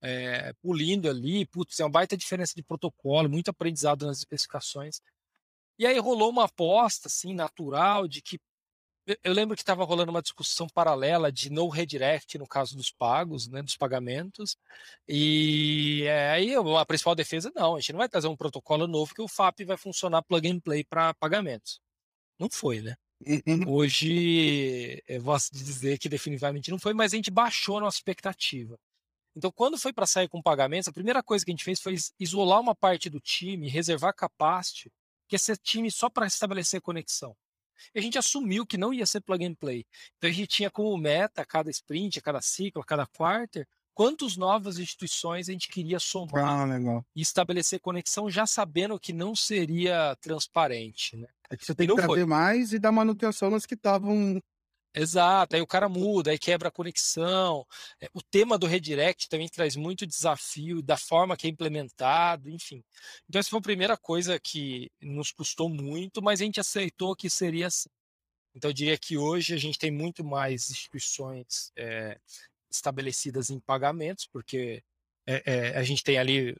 [0.00, 5.02] é, pulindo ali, putz, é uma baita diferença de protocolo, muito aprendizado nas especificações.
[5.78, 8.40] E aí rolou uma aposta, assim, natural, de que
[9.22, 13.48] eu lembro que estava rolando uma discussão paralela de no redirect no caso dos pagos,
[13.48, 14.56] né, dos pagamentos.
[15.08, 19.14] E é, aí a principal defesa não, a gente não vai trazer um protocolo novo
[19.14, 21.80] que o FAP vai funcionar plug and play para pagamentos.
[22.38, 22.96] Não foi, né?
[23.66, 28.78] Hoje eu posso dizer que definitivamente não foi, mas a gente baixou a nossa expectativa.
[29.34, 31.96] Então, quando foi para sair com pagamentos, a primeira coisa que a gente fez foi
[32.20, 34.92] isolar uma parte do time, reservar capacity,
[35.26, 37.34] que é ser time só para estabelecer conexão.
[37.94, 39.84] E a gente assumiu que não ia ser plug and play.
[40.18, 43.66] Então a gente tinha como meta, a cada sprint, a cada ciclo, a cada quarter,
[43.94, 47.04] quantas novas instituições a gente queria somar Ah, legal.
[47.14, 51.28] e estabelecer conexão já sabendo que não seria transparente, né?
[51.50, 52.06] É que você tem que não foi.
[52.18, 54.40] trazer mais e dar manutenção nas que estavam.
[54.94, 57.66] Exato, aí o cara muda, aí quebra a conexão.
[58.00, 62.84] É, O tema do redirect também traz muito desafio da forma que é implementado, enfim.
[63.26, 67.30] Então, essa foi a primeira coisa que nos custou muito, mas a gente aceitou que
[67.30, 67.88] seria assim.
[68.54, 72.18] Então, eu diria que hoje a gente tem muito mais instituições é,
[72.70, 74.82] estabelecidas em pagamentos, porque
[75.26, 76.56] é, é, a gente tem ali.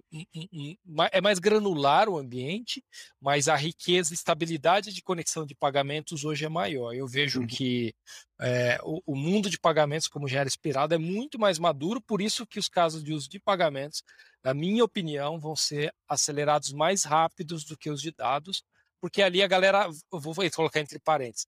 [1.10, 2.84] é mais granular o ambiente,
[3.20, 6.94] mas a riqueza e estabilidade de conexão de pagamentos hoje é maior.
[6.94, 7.46] Eu vejo Uhum.
[7.46, 7.94] que
[8.40, 12.20] é, o, o mundo de pagamentos, como já era esperado, é muito mais maduro, por
[12.22, 14.02] isso que os casos de uso de pagamentos,
[14.44, 18.62] na minha opinião, vão ser acelerados mais rápidos do que os de dados,
[19.00, 21.46] porque ali a galera, eu vou colocar entre parênteses,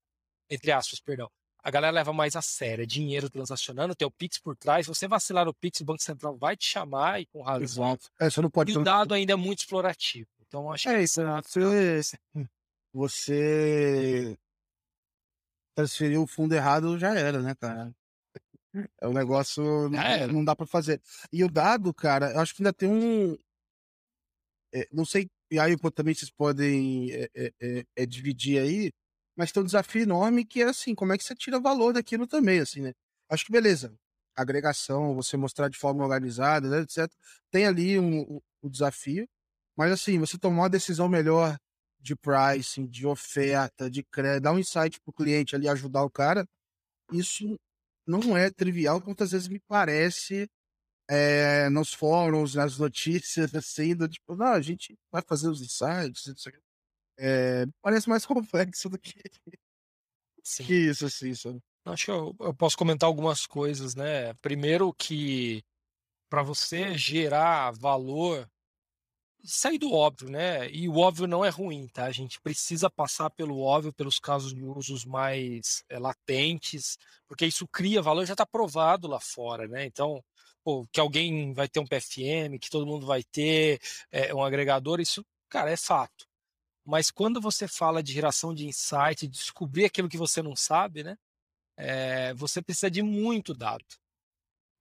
[0.49, 1.29] entre aspas, perdão,
[1.65, 5.07] a galera leva mais a sério, é dinheiro transacionando, tem o Pix por trás, você
[5.07, 7.63] vacilar no Pix, o Banco Central vai te chamar e com razão.
[7.63, 8.11] Exato.
[8.19, 8.71] É, você não pode.
[8.71, 10.27] E o dado ainda é muito explorativo.
[10.47, 11.21] Então, acho É que isso.
[11.21, 12.19] essa- Você,
[12.93, 14.37] você
[15.75, 17.91] transferiu o fundo errado, já era, né, cara?
[19.01, 19.63] É um negócio.
[19.95, 20.27] Era.
[20.31, 21.01] Não dá pra fazer.
[21.33, 23.35] E o dado, cara, eu acho que ainda tem um.
[24.71, 25.27] é, não sei.
[25.49, 28.91] E aí também vocês podem é, é, é, é, dividir aí,
[29.35, 32.27] mas tem um desafio enorme que é assim, como é que você tira valor daquilo
[32.27, 32.93] também, assim, né?
[33.29, 33.93] Acho que beleza.
[34.35, 37.15] Agregação, você mostrar de forma organizada, né, etc.
[37.51, 39.27] Tem ali um, um- um desafio,
[39.77, 41.57] mas assim, você tomar uma decisão melhor
[41.99, 46.45] de pricing, de oferta, de crédito, dar um insight pro cliente ali, ajudar o cara,
[47.13, 47.59] isso
[48.07, 50.49] não é trivial, quantas vezes me parece
[51.09, 56.27] é, nos fóruns, nas notícias, assim, do tipo, não, a gente vai fazer os insights,
[56.47, 56.59] aqui.
[57.17, 59.13] É, parece mais complexo do que,
[60.63, 61.61] que isso, assim, sabe?
[61.85, 64.33] Acho que eu, eu posso comentar algumas coisas, né?
[64.35, 65.63] Primeiro que
[66.29, 68.49] para você gerar valor,
[69.43, 70.69] sair do óbvio, né?
[70.71, 72.05] E o óbvio não é ruim, tá?
[72.05, 76.97] A gente precisa passar pelo óbvio, pelos casos de usos mais eh, latentes,
[77.27, 79.85] porque isso cria valor, já está provado lá fora, né?
[79.85, 80.23] Então,
[80.63, 83.79] pô, que alguém vai ter um PFM, que todo mundo vai ter
[84.11, 86.25] eh, um agregador, isso, cara, é fato.
[86.85, 91.03] Mas quando você fala de geração de insight, de descobrir aquilo que você não sabe,
[91.03, 91.17] né?
[91.77, 93.85] eh, você precisa de muito dado.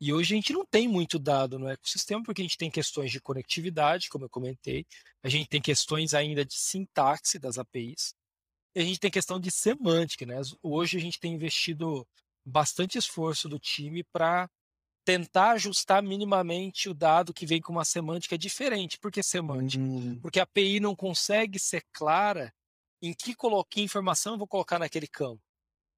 [0.01, 3.11] E hoje a gente não tem muito dado no ecossistema, porque a gente tem questões
[3.11, 4.87] de conectividade, como eu comentei,
[5.23, 8.15] a gente tem questões ainda de sintaxe das APIs,
[8.75, 10.41] e a gente tem questão de semântica, né?
[10.63, 12.07] Hoje a gente tem investido
[12.45, 14.51] bastante esforço do time para
[15.05, 18.99] tentar ajustar minimamente o dado que vem com uma semântica diferente.
[18.99, 19.83] Por que semântica?
[19.83, 22.53] Hum, Porque a API não consegue ser clara
[23.03, 25.43] em que coloquei informação eu vou colocar naquele campo.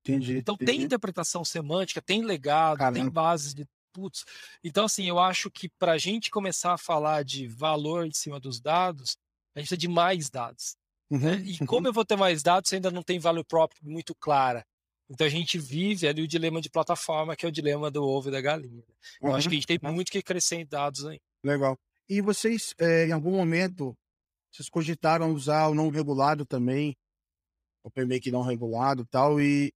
[0.05, 0.39] entendi.
[0.39, 0.85] Então tem entendi.
[0.87, 3.11] interpretação semântica, tem legado, tem Caramba.
[3.11, 4.25] bases de putz.
[4.63, 8.39] Então assim, eu acho que para a gente começar a falar de valor em cima
[8.41, 9.17] dos dados,
[9.55, 10.77] a gente precisa de mais dados.
[11.21, 11.37] Né?
[11.37, 11.67] Uhum, E uhum.
[11.67, 14.67] como eu vou ter mais dados, se ainda não tem value prop muito clara.
[15.09, 18.29] Então a gente vive ali o dilema de plataforma, que é o dilema do ovo
[18.29, 18.83] e da galinha.
[19.23, 19.93] Eu acho que a gente tem uhum.
[19.93, 21.21] muito que crescer em dados aí.
[21.45, 21.79] Legal.
[22.09, 23.97] E vocês, é, em algum momento,
[24.53, 26.97] vocês cogitaram usar o não regulado também,
[27.85, 29.73] o PMake não regulado e tal, e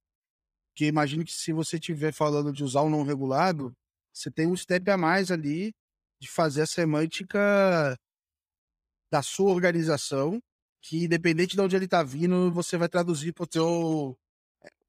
[0.74, 3.72] que imagino que se você estiver falando de usar o não regulado,
[4.12, 5.72] você tem um step a mais ali
[6.20, 7.96] de fazer a semântica
[9.10, 10.40] da sua organização,
[10.82, 14.18] que independente de onde ele está vindo, você vai traduzir para o teu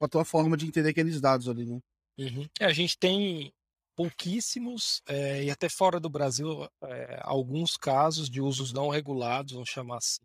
[0.02, 1.80] com a tua forma de entender aqueles dados ali, né?
[2.18, 2.50] Uhum.
[2.60, 3.54] É, a gente tem
[3.96, 9.70] pouquíssimos, é, e até fora do Brasil, é, alguns casos de usos não regulados, vamos
[9.70, 10.24] chamar assim,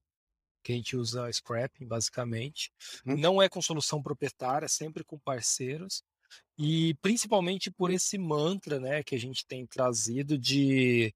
[0.65, 2.73] que a gente usa scrapping, basicamente.
[3.05, 3.19] Uhum.
[3.19, 6.03] Não é com solução proprietária, é sempre com parceiros.
[6.57, 11.15] E principalmente por esse mantra né, que a gente tem trazido de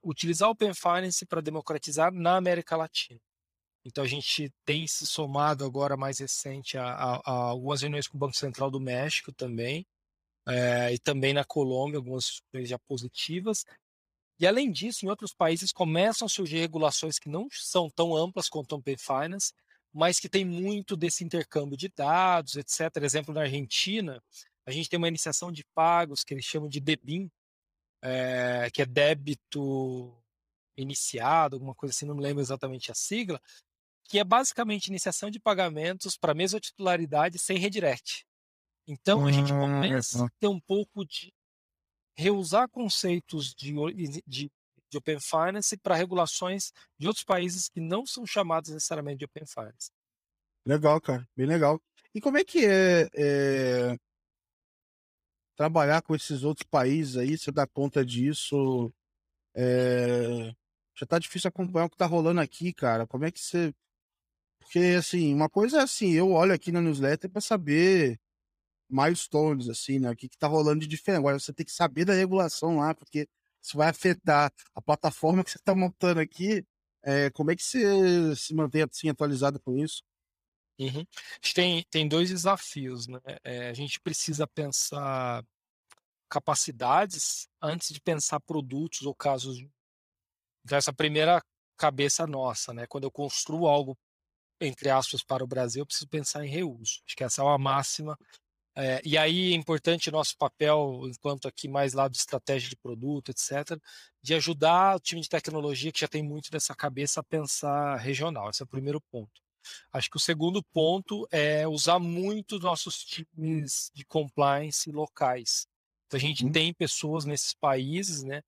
[0.00, 3.18] utilizar o Open Finance para democratizar na América Latina.
[3.88, 8.16] Então a gente tem se somado agora mais recente a, a, a algumas reuniões com
[8.16, 9.86] o Banco Central do México também,
[10.46, 13.64] é, e também na Colômbia, algumas já positivas.
[14.38, 18.48] E além disso, em outros países começam a surgir regulações que não são tão amplas
[18.48, 19.52] quanto o Open Finance,
[19.92, 23.02] mas que tem muito desse intercâmbio de dados, etc.
[23.02, 24.22] Exemplo, na Argentina,
[24.66, 27.30] a gente tem uma iniciação de pagos que eles chamam de DEBIM,
[28.02, 30.14] é, que é débito
[30.76, 33.40] iniciado, alguma coisa assim, não me lembro exatamente a sigla,
[34.08, 38.26] que é basicamente iniciação de pagamentos para mesma titularidade sem redirect.
[38.86, 41.32] Então a gente começa a ter um pouco de
[42.16, 43.72] reusar conceitos de,
[44.26, 44.50] de,
[44.90, 49.46] de Open Finance para regulações de outros países que não são chamados necessariamente de Open
[49.46, 49.92] Finance.
[50.66, 51.80] Legal, cara, bem legal.
[52.14, 53.96] E como é que é, é
[55.54, 57.36] trabalhar com esses outros países aí?
[57.36, 58.92] Você dá conta disso?
[59.54, 60.54] É...
[60.96, 63.06] Já tá difícil acompanhar o que tá rolando aqui, cara.
[63.06, 63.72] Como é que você.
[64.68, 68.20] Porque, assim, uma coisa é assim, eu olho aqui na newsletter para saber
[68.86, 70.10] milestones, assim, né?
[70.10, 71.20] O que, que tá rolando de diferente.
[71.20, 73.26] Agora você tem que saber da regulação lá, porque
[73.62, 76.66] isso vai afetar a plataforma que você está montando aqui.
[77.02, 80.02] É, como é que você se mantém assim atualizado com isso?
[80.78, 81.00] Uhum.
[81.00, 83.18] A gente tem, tem dois desafios, né?
[83.42, 85.42] É, a gente precisa pensar
[86.28, 89.58] capacidades antes de pensar produtos ou casos.
[90.62, 91.42] Então, essa primeira
[91.78, 92.86] cabeça nossa, né?
[92.86, 93.96] Quando eu construo algo,
[94.60, 97.00] entre aspas, para o Brasil, eu preciso pensar em reuso.
[97.06, 98.18] Acho que essa é uma máxima
[98.80, 103.30] é, e aí é importante nosso papel, enquanto aqui mais lado de estratégia de produto,
[103.30, 103.76] etc.,
[104.22, 108.48] de ajudar o time de tecnologia que já tem muito dessa cabeça a pensar regional.
[108.50, 109.42] Esse é o primeiro ponto.
[109.92, 115.66] Acho que o segundo ponto é usar muito nossos times de compliance locais.
[116.06, 116.52] Então, a gente uhum.
[116.52, 118.42] tem pessoas nesses países, né?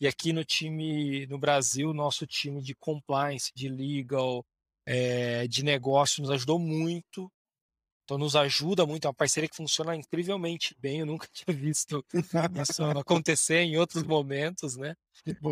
[0.00, 4.44] E aqui no time, no Brasil, nosso time de compliance, de legal,
[4.86, 7.30] é, de negócio nos ajudou muito
[8.06, 11.00] então nos ajuda muito, é uma parceria que funciona incrivelmente bem.
[11.00, 14.94] Eu nunca tinha visto isso acontecer em outros momentos, né?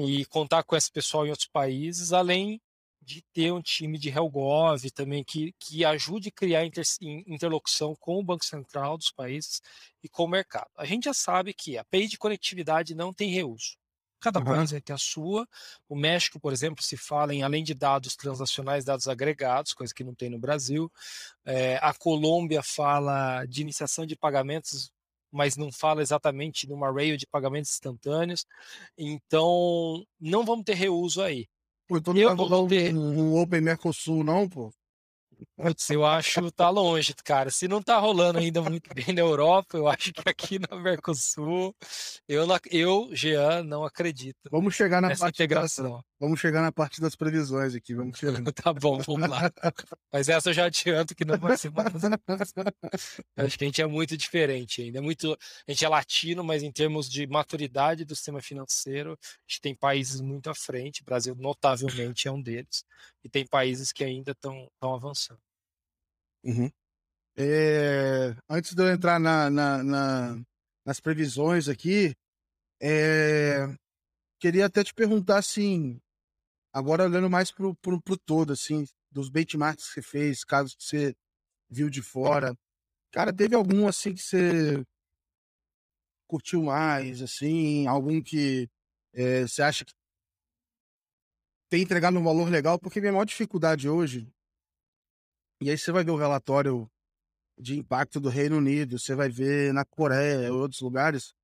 [0.06, 2.60] E contar com esse pessoal em outros países, além
[3.02, 6.84] de ter um time de Helgov também que, que ajude a criar inter,
[7.26, 9.60] interlocução com o Banco Central dos países
[10.02, 10.70] e com o mercado.
[10.78, 13.76] A gente já sabe que a API de conectividade não tem reuso.
[14.24, 14.46] Cada uhum.
[14.46, 15.46] país vai ter a sua.
[15.86, 20.02] O México, por exemplo, se fala em, além de dados transacionais, dados agregados, coisa que
[20.02, 20.90] não tem no Brasil.
[21.44, 24.90] É, a Colômbia fala de iniciação de pagamentos,
[25.30, 28.46] mas não fala exatamente numa rail de pagamentos instantâneos.
[28.96, 31.46] Então, não vamos ter reuso aí.
[31.86, 32.94] Pô, então não eu vou ter...
[32.94, 34.72] um Open Mercosul, não, pô?
[35.56, 37.50] Putz, eu acho tá longe, cara.
[37.50, 41.74] Se não tá rolando ainda muito bem na Europa, eu acho que aqui no Mercosul,
[42.28, 44.48] eu, eu Jean, não acredito.
[44.50, 45.98] Vamos chegar na parte integração.
[45.98, 48.42] Da, vamos chegar na parte das previsões aqui, vamos chegar.
[48.52, 49.50] tá bom, vamos lá.
[50.12, 51.86] Mas essa eu já adianto que não vai ser mais.
[53.36, 54.98] acho que a gente é muito diferente ainda.
[54.98, 59.42] É muito, a gente é latino, mas em termos de maturidade do sistema financeiro, a
[59.46, 61.02] gente tem países muito à frente.
[61.02, 62.84] O Brasil notavelmente é um deles.
[63.24, 65.40] E tem países que ainda estão avançando.
[66.44, 66.70] Uhum.
[67.36, 70.44] É, antes de eu entrar na, na, na,
[70.84, 72.14] nas previsões aqui,
[72.80, 73.66] é,
[74.38, 75.98] queria até te perguntar assim,
[76.72, 80.84] agora olhando mais pro, pro, pro todo, assim, dos benchmarks que você fez, casos que
[80.84, 81.16] você
[81.68, 82.54] viu de fora,
[83.10, 84.84] cara, teve algum assim que você
[86.28, 88.68] curtiu mais, assim, algum que
[89.12, 89.92] é, você acha que
[91.74, 92.78] tem entregado um valor legal?
[92.78, 94.32] Porque minha maior dificuldade hoje
[95.60, 96.88] e aí você vai ver o relatório
[97.58, 101.34] de impacto do Reino Unido, você vai ver na Coreia, ou outros lugares.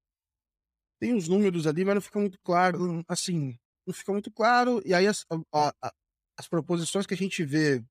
[1.00, 4.80] Tem os números ali, mas não fica muito claro, assim, não fica muito claro.
[4.84, 5.92] E aí as, a, a,
[6.38, 7.82] as proposições que a gente vê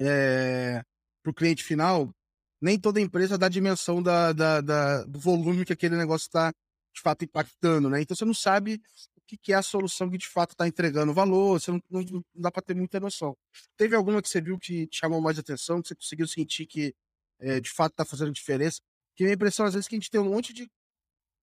[0.00, 0.80] é,
[1.24, 2.14] para o cliente final,
[2.60, 6.52] nem toda empresa dá a dimensão da, da, da, do volume que aquele negócio está
[6.94, 8.00] de fato impactando, né?
[8.00, 8.80] Então você não sabe
[9.26, 12.24] que, que é a solução que de fato está entregando valor, você não, não, não
[12.34, 13.36] dá para ter muita noção.
[13.76, 16.94] Teve alguma que você viu que te chamou mais atenção, que você conseguiu sentir que
[17.38, 18.80] é, de fato está fazendo diferença?
[19.14, 20.70] Que a impressão, às vezes, que a gente tem um monte de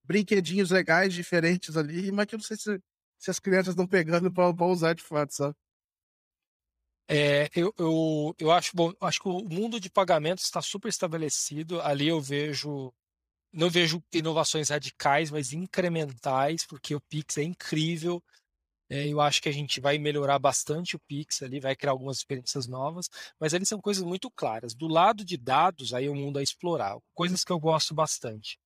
[0.03, 2.81] brinquedinhos legais, diferentes ali, mas que eu não sei se,
[3.17, 5.55] se as crianças estão pegando para usar de fato, sabe?
[7.07, 11.81] É, eu, eu, eu acho bom, acho que o mundo de pagamentos está super estabelecido.
[11.81, 12.93] Ali eu vejo,
[13.51, 18.23] não vejo inovações radicais, mas incrementais, porque o Pix é incrível.
[18.89, 22.17] É, eu acho que a gente vai melhorar bastante o Pix ali, vai criar algumas
[22.17, 24.73] experiências novas, mas ali são coisas muito claras.
[24.73, 28.57] Do lado de dados, aí o mundo a explorar, coisas que eu gosto bastante.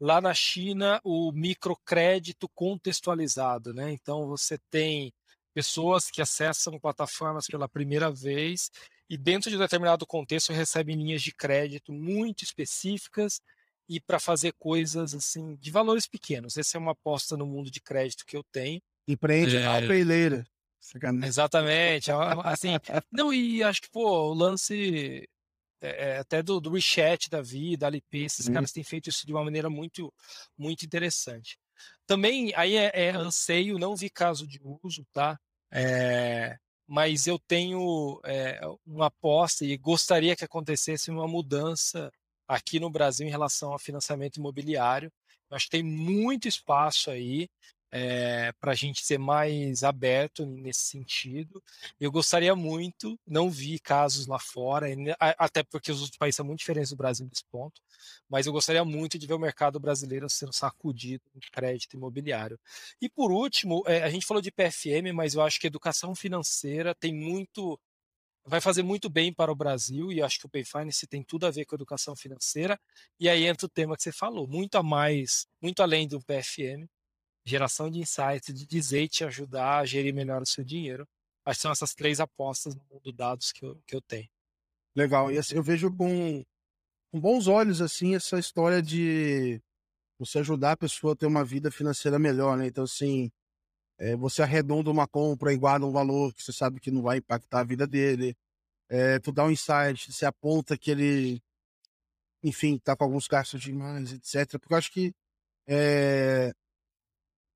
[0.00, 3.92] Lá na China, o microcrédito contextualizado, né?
[3.92, 5.12] Então você tem
[5.54, 8.70] pessoas que acessam plataformas pela primeira vez
[9.08, 13.40] e dentro de determinado contexto recebem linhas de crédito muito específicas
[13.88, 16.56] e para fazer coisas assim de valores pequenos.
[16.56, 18.80] Essa é uma aposta no mundo de crédito que eu tenho.
[19.06, 19.66] E prende É.
[19.66, 20.46] a peleira.
[21.22, 22.10] Exatamente.
[22.10, 22.68] é uma- Assim,
[23.10, 25.28] não, e acho que, pô, o lance
[25.80, 28.54] é, é, até do, do WeChat da vida, Alipay, esses Uhum.
[28.54, 30.12] caras têm feito isso de uma maneira muito,
[30.56, 31.58] muito interessante.
[32.06, 35.38] Também, aí é, é anseio, não vi caso de uso, tá?
[35.70, 36.56] É,
[36.86, 42.10] mas eu tenho é, uma aposta e gostaria que acontecesse uma mudança
[42.48, 45.12] aqui no Brasil em relação ao financiamento imobiliário.
[45.50, 47.48] Eu acho que tem muito espaço aí
[48.60, 51.62] para a gente ser mais aberto nesse sentido.
[52.00, 54.88] Eu gostaria muito, não vi casos lá fora,
[55.38, 57.80] até porque os outros países são muito diferentes do Brasil nesse ponto,
[58.28, 62.58] mas eu gostaria muito de ver o mercado brasileiro sendo sacudido em crédito imobiliário.
[63.00, 66.96] E por último, eh, a gente falou de PFM, mas eu acho que educação financeira
[66.96, 67.78] tem muito,
[68.44, 71.46] vai fazer muito bem para o Brasil, e acho que o Pay Finance tem tudo
[71.46, 72.78] a ver com educação financeira.
[73.18, 76.86] E aí entra o tema que você falou, muito a mais, muito além do PFM,
[77.44, 81.06] geração de insights, de dizer e te ajudar a gerir melhor o seu dinheiro.
[81.44, 84.28] Acho que são essas três apostas no mundo dados que eu, que eu tenho.
[84.96, 85.30] Legal.
[85.30, 86.44] E assim, eu vejo com,
[87.10, 89.60] com bons olhos assim essa história de
[90.18, 92.66] você ajudar a pessoa a ter uma vida financeira melhor, né?
[92.66, 93.30] Então, assim,
[93.98, 97.18] é, você arredonda uma compra e guarda um valor que você sabe que não vai
[97.18, 98.36] impactar a vida dele.
[98.88, 101.42] É, tu dá um insight, você aponta que ele,
[102.42, 104.58] enfim, tá com alguns gastos demais, etc.
[104.58, 105.14] Porque eu acho que
[105.66, 106.52] é,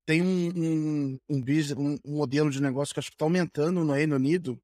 [0.05, 3.83] tem um, um, um, business, um, um modelo de negócio que acho que está aumentando
[3.83, 4.59] no Reino Unido,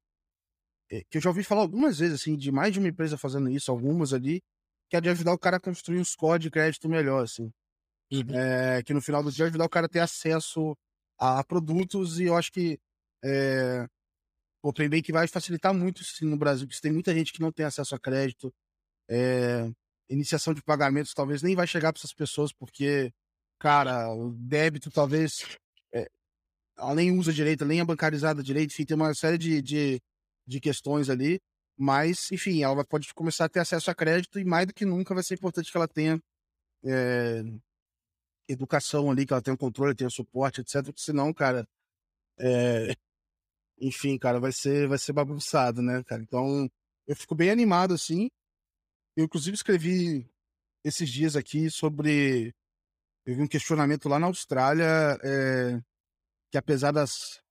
[0.88, 3.70] que eu já ouvi falar algumas vezes, assim, de mais de uma empresa fazendo isso,
[3.70, 4.42] algumas ali,
[4.88, 7.52] que é de ajudar o cara a construir um score de crédito melhor, assim.
[8.32, 10.76] É, que no final do dia ajudar o cara a ter acesso
[11.18, 12.78] a produtos e eu acho que
[13.24, 13.88] é,
[14.62, 17.64] o Open Bank vai facilitar muito no Brasil, porque tem muita gente que não tem
[17.66, 18.52] acesso a crédito.
[19.08, 19.70] É,
[20.08, 23.12] iniciação de pagamentos talvez nem vai chegar para essas pessoas, porque,
[23.58, 25.56] cara, o débito talvez
[25.92, 26.08] é,
[26.94, 30.00] nem usa direito, nem é bancarizada direito, enfim, tem uma série de, de,
[30.46, 31.40] de questões ali.
[31.78, 35.14] Mas, enfim, ela pode começar a ter acesso a crédito e mais do que nunca
[35.14, 36.18] vai ser importante que ela tenha
[36.84, 37.42] é,
[38.48, 40.84] educação ali, que ela tenha controle, tenha suporte, etc.
[40.84, 41.68] Porque senão, cara,
[42.38, 42.94] é...
[43.80, 46.22] enfim, cara, vai ser, vai ser bagunçado, né, cara?
[46.22, 46.70] Então,
[47.06, 48.28] eu fico bem animado, assim.
[49.16, 50.28] Eu, inclusive, escrevi
[50.84, 52.54] esses dias aqui sobre.
[53.26, 55.80] Eu vi um questionamento lá na Austrália, é...
[56.50, 57.42] que apesar das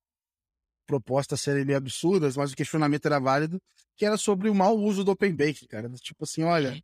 [0.86, 3.60] propostas serem meio absurdas, mas o questionamento era válido,
[3.98, 5.90] que era sobre o mau uso do Open Bank, cara.
[5.96, 6.78] Tipo assim, olha,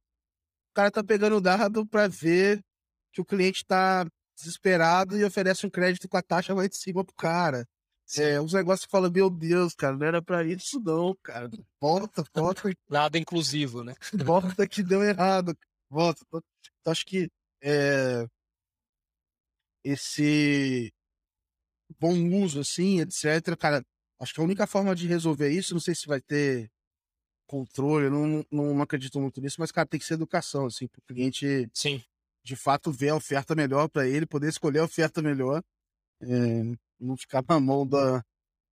[0.71, 2.63] o cara tá pegando o dado para ver
[3.11, 4.05] que o cliente tá
[4.35, 7.67] desesperado e oferece um crédito com a taxa lá de cima pro cara.
[8.17, 11.49] É, uns negócios que falam, meu Deus, cara, não era pra isso não, cara.
[11.79, 12.69] Volta, volta.
[12.89, 13.93] Nada inclusivo, né?
[14.25, 15.57] Volta que deu errado.
[15.89, 16.25] Volta.
[16.29, 17.29] Então, acho que
[17.61, 18.25] é,
[19.83, 20.91] esse
[21.99, 23.55] bom uso, assim, etc.
[23.57, 23.85] Cara,
[24.19, 26.69] acho que a única forma de resolver isso, não sei se vai ter
[27.47, 31.01] controle, não, não, não acredito muito nisso, mas, cara, tem que ser educação, assim, pro
[31.01, 32.01] cliente Sim.
[32.43, 35.63] De fato ver a oferta melhor para ele, poder escolher a oferta melhor,
[36.21, 36.63] é,
[36.99, 38.23] não ficar na mão da,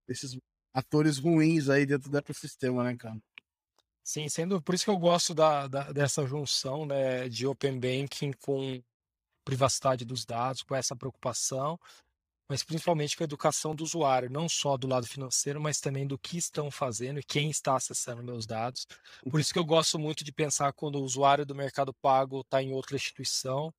[0.08, 0.38] desses
[0.74, 3.20] atores ruins aí dentro do ecossistema, né, cara?
[4.04, 8.34] Sim, sendo por isso que eu gosto da, da, dessa junção né, de open banking
[8.42, 8.82] com
[9.46, 11.80] privacidade dos dados, com essa preocupação,
[12.50, 16.18] mas principalmente com a educação do usuário, não só do lado financeiro, mas também do
[16.18, 18.88] que estão fazendo e quem está acessando meus dados.
[19.30, 22.64] Por isso que eu gosto muito de pensar quando o usuário do Mercado Pago está
[22.64, 23.72] em outra instituição,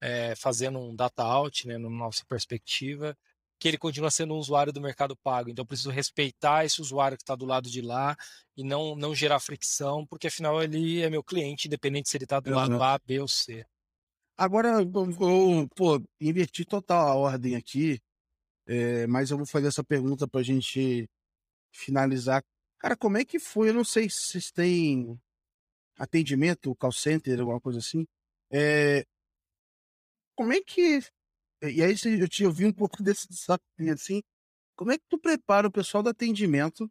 [0.00, 3.16] é, fazendo um data out, né, na nossa perspectiva,
[3.58, 5.50] que ele continua sendo um usuário do Mercado Pago.
[5.50, 8.16] Então, eu preciso respeitar esse usuário que está do lado de lá
[8.56, 12.38] e não, não gerar fricção, porque afinal ele é meu cliente, independente se ele está
[12.38, 12.70] do Exato.
[12.70, 13.64] lado A, B ou C.
[14.36, 18.00] Agora, eu, eu, pô, inverti total a ordem aqui,
[18.66, 21.08] é, mas eu vou fazer essa pergunta para a gente
[21.72, 22.42] finalizar.
[22.78, 23.70] Cara, como é que foi?
[23.70, 25.20] Eu não sei se vocês têm
[25.96, 28.06] atendimento, call center, alguma coisa assim.
[28.50, 29.04] É,
[30.34, 31.00] como é que.
[31.62, 34.22] E aí eu te ouvi um pouco desse desafio, assim.
[34.76, 36.90] Como é que tu prepara o pessoal do atendimento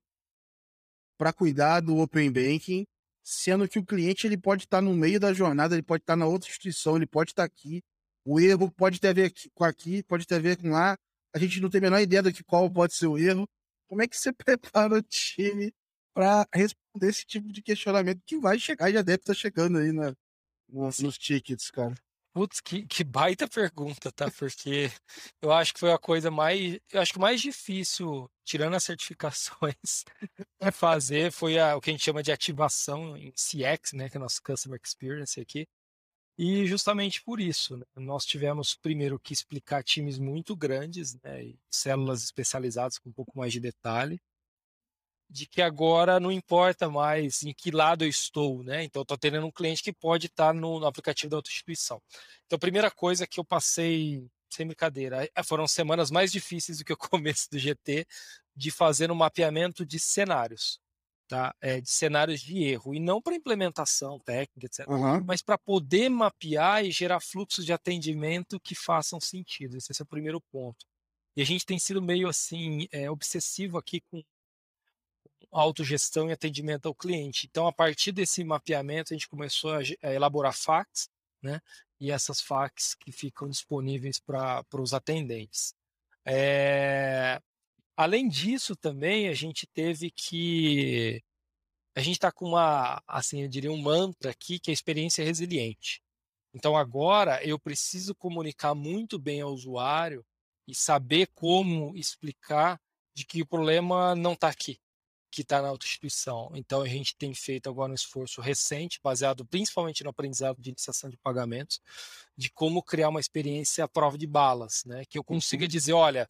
[1.17, 2.85] para cuidar do Open Banking,
[3.23, 6.13] sendo que o cliente ele pode estar tá no meio da jornada, ele pode estar
[6.13, 7.83] tá na outra instituição, ele pode estar tá aqui.
[8.23, 10.97] O erro pode ter a ver com aqui, pode ter a ver com lá.
[11.33, 13.47] A gente não tem a menor ideia do que qual pode ser o erro.
[13.87, 15.73] Como é que você prepara o time
[16.13, 19.91] para responder esse tipo de questionamento que vai chegar e já deve estar chegando aí
[19.91, 20.13] na,
[20.67, 21.95] nos, nos tickets, cara?
[22.33, 24.31] Putz, que, que baita pergunta, tá?
[24.31, 24.89] Porque
[25.41, 26.79] eu acho que foi a coisa mais.
[26.89, 30.05] Eu acho que mais difícil, tirando as certificações,
[30.61, 34.09] é fazer foi a, o que a gente chama de ativação em CX, né?
[34.09, 35.67] Que é o nosso Customer Experience aqui.
[36.43, 37.85] E justamente por isso, né?
[37.97, 41.43] nós tivemos primeiro que explicar times muito grandes, né?
[41.43, 44.19] E células especializadas com um pouco mais de detalhe
[45.29, 48.83] de que agora não importa mais em que lado eu estou, né?
[48.83, 52.01] Então, estou tendo um cliente que pode estar no, no, aplicativo da outra instituição.
[52.47, 56.83] Então, a primeira coisa que eu passei, sem brincadeira, é, foram semanas mais difíceis do
[56.85, 58.07] que o começo do GT,
[58.55, 60.80] de fazer um mapeamento de cenários,
[61.31, 61.55] tá?
[61.61, 65.23] É, de cenários de erro, e não para implementação técnica, etc., uhum.
[65.23, 69.77] mas para poder mapear e gerar fluxos de atendimento que façam sentido.
[69.77, 70.85] Esse é o primeiro ponto.
[71.33, 74.21] E a gente tem sido meio assim, é, obsessivo aqui com
[75.53, 77.47] autogestão e atendimento ao cliente.
[77.49, 81.07] Então, a partir desse mapeamento, a gente começou a, elaborar FAQs,
[81.41, 81.61] né?
[81.97, 85.73] E essas FAQs que ficam disponíveis para os atendentes.
[86.25, 87.41] É...
[87.95, 91.21] Além disso, também a gente teve que.
[91.95, 95.25] A gente está com uma, assim, eu diria, um mantra aqui que é a experiência
[95.25, 96.01] resiliente.
[96.53, 100.25] Então, agora eu preciso comunicar muito bem ao usuário
[100.67, 102.79] e saber como explicar
[103.13, 104.79] de que o problema não está aqui,
[105.31, 106.51] que está na autoinstituição.
[106.55, 111.09] Então, a gente tem feito agora um esforço recente, baseado principalmente no aprendizado de iniciação
[111.09, 111.81] de pagamentos,
[112.37, 115.03] de como criar uma experiência à prova de balas, né?
[115.09, 115.69] Que eu consiga uhum.
[115.69, 116.27] dizer, olha,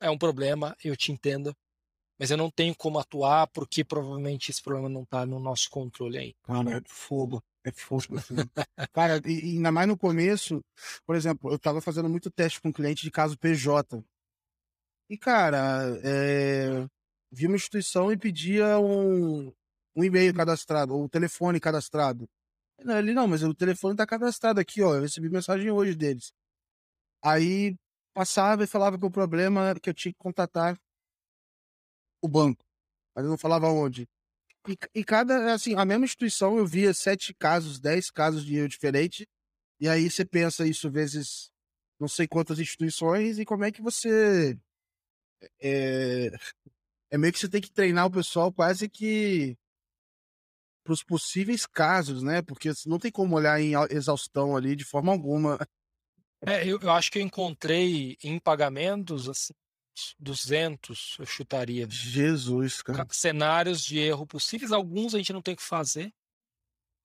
[0.00, 1.54] é um problema, eu te entendo,
[2.18, 6.18] mas eu não tenho como atuar porque provavelmente esse problema não está no nosso controle
[6.18, 6.34] aí.
[6.42, 7.42] Cara, é fogo.
[7.64, 8.18] É fogo.
[8.18, 8.34] Assim.
[8.92, 10.62] Cara, e, ainda mais no começo,
[11.06, 14.02] por exemplo, eu estava fazendo muito teste com cliente de caso PJ.
[15.08, 16.86] E, cara, é,
[17.32, 19.52] vi uma instituição e pedia um,
[19.96, 22.28] um e-mail cadastrado, ou um telefone cadastrado.
[22.78, 24.94] Ele, não, mas o telefone tá cadastrado aqui, ó.
[24.94, 26.32] Eu recebi mensagem hoje deles.
[27.22, 27.76] Aí
[28.14, 30.78] passava e falava que o problema era que eu tinha que contatar
[32.22, 32.64] o banco.
[33.14, 34.08] Mas eu não falava onde.
[34.68, 38.68] E, e cada, assim, a mesma instituição eu via sete casos, dez casos de erro
[38.68, 39.26] diferente.
[39.80, 41.50] E aí você pensa isso vezes
[41.98, 44.58] não sei quantas instituições e como é que você
[45.60, 46.30] é,
[47.10, 49.56] é meio que você tem que treinar o pessoal quase que
[50.84, 52.42] para os possíveis casos, né?
[52.42, 55.58] Porque não tem como olhar em exaustão ali de forma alguma.
[56.46, 59.52] É, eu, eu acho que eu encontrei em pagamentos assim
[60.18, 61.86] 200, eu chutaria.
[61.90, 63.06] Jesus, cara.
[63.10, 66.12] Cenários de erro possíveis, alguns a gente não tem que fazer,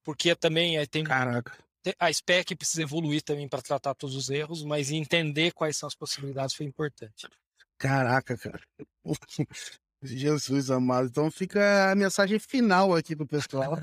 [0.04, 1.58] porque também é, tem Caraca.
[2.00, 5.96] a spec precisa evoluir também para tratar todos os erros, mas entender quais são as
[5.96, 7.28] possibilidades foi importante.
[7.78, 8.62] Caraca, cara.
[10.02, 11.08] Jesus amado.
[11.08, 13.78] Então fica a mensagem final aqui pro pessoal.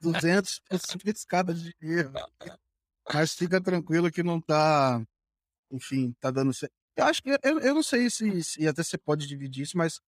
[0.00, 2.12] 200 possíveis cada de erro.
[3.12, 5.02] Mas fica tranquilo que não tá.
[5.70, 6.52] Enfim, tá dando.
[6.96, 7.30] Eu acho que.
[7.42, 10.00] Eu, eu não sei se, se até você pode dividir isso, mas o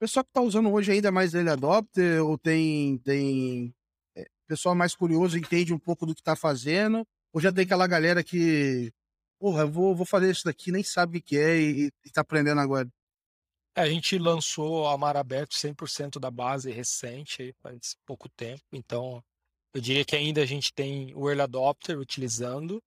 [0.00, 2.98] pessoal que tá usando hoje ainda é mais ele adopter ou tem.
[2.98, 3.74] tem
[4.16, 7.86] é, pessoal mais curioso entende um pouco do que tá fazendo, ou já tem aquela
[7.86, 8.92] galera que.
[9.38, 12.20] Porra, eu vou, vou fazer isso daqui, nem sabe o que é e, e tá
[12.20, 12.88] aprendendo agora.
[13.74, 19.24] É, a gente lançou a Mar Aberto 100% da base recente, faz pouco tempo, então
[19.72, 22.82] eu diria que ainda a gente tem o Early Adopter utilizando.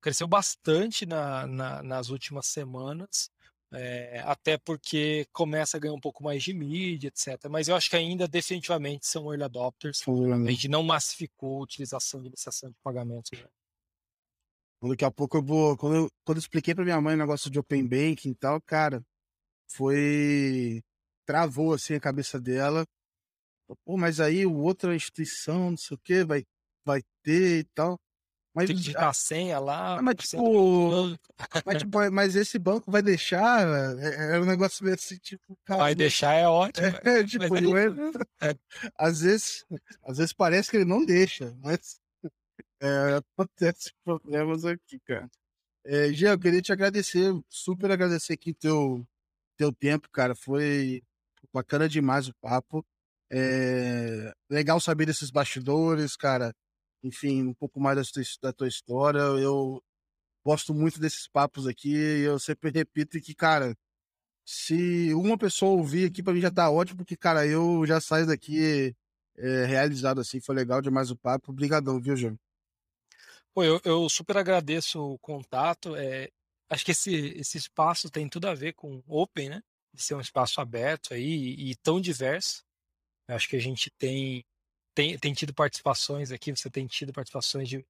[0.00, 3.30] Cresceu bastante na, na, nas últimas semanas,
[3.72, 7.48] é, até porque começa a ganhar um pouco mais de mídia, etc.
[7.50, 10.02] Mas eu acho que ainda definitivamente são Early Adopters.
[10.46, 13.30] A gente não massificou a utilização de iniciação de pagamentos.
[13.38, 13.46] Né?
[14.82, 15.76] Daqui a pouco eu vou.
[15.76, 18.60] Quando eu, quando eu expliquei para minha mãe o negócio de Open Banking e tal,
[18.62, 19.04] cara,
[19.68, 20.82] foi.
[21.26, 22.86] travou assim a cabeça dela.
[23.84, 26.44] Pô, mas aí outra instituição, não sei o que, vai,
[26.84, 27.98] vai ter e tal.
[28.54, 29.98] Mas, Tem que digitar a senha lá.
[29.98, 31.16] Ah, mas, tipo,
[31.64, 33.64] mas, tipo, mas esse banco vai deixar.
[33.98, 35.56] É, é um negócio meio assim, tipo.
[35.64, 36.86] Cara, vai deixar é ótimo.
[36.86, 36.90] É,
[37.24, 37.86] tipo, é,
[38.50, 38.56] é,
[38.96, 39.64] às, vezes,
[40.02, 42.00] às vezes parece que ele não deixa, mas
[42.80, 45.30] é, acontece problemas aqui, cara.
[45.84, 49.06] É, Gia, eu queria te agradecer, super agradecer aqui teu,
[49.56, 50.34] teu tempo, cara.
[50.34, 51.02] Foi
[51.52, 52.84] bacana demais o papo.
[53.30, 56.54] É legal saber desses bastidores, cara.
[57.02, 59.20] Enfim, um pouco mais da tua, da tua história.
[59.20, 59.82] Eu
[60.44, 63.76] gosto muito desses papos aqui e eu sempre repito que, cara,
[64.44, 68.26] Se uma pessoa ouvir aqui, pra mim já tá ótimo, porque, cara, eu já saio
[68.26, 68.94] daqui
[69.36, 70.40] é, realizado assim.
[70.40, 71.52] Foi legal demais o papo.
[71.52, 72.38] Obrigadão, viu, João?
[73.54, 75.96] Pô, eu, eu super agradeço o contato.
[75.96, 76.30] É,
[76.68, 79.62] acho que esse, esse espaço tem tudo a ver com Open, né?
[79.92, 82.64] De ser um espaço aberto aí e, e tão diverso.
[83.30, 84.44] Eu acho que a gente tem,
[84.92, 87.86] tem, tem tido participações aqui, você tem tido participações de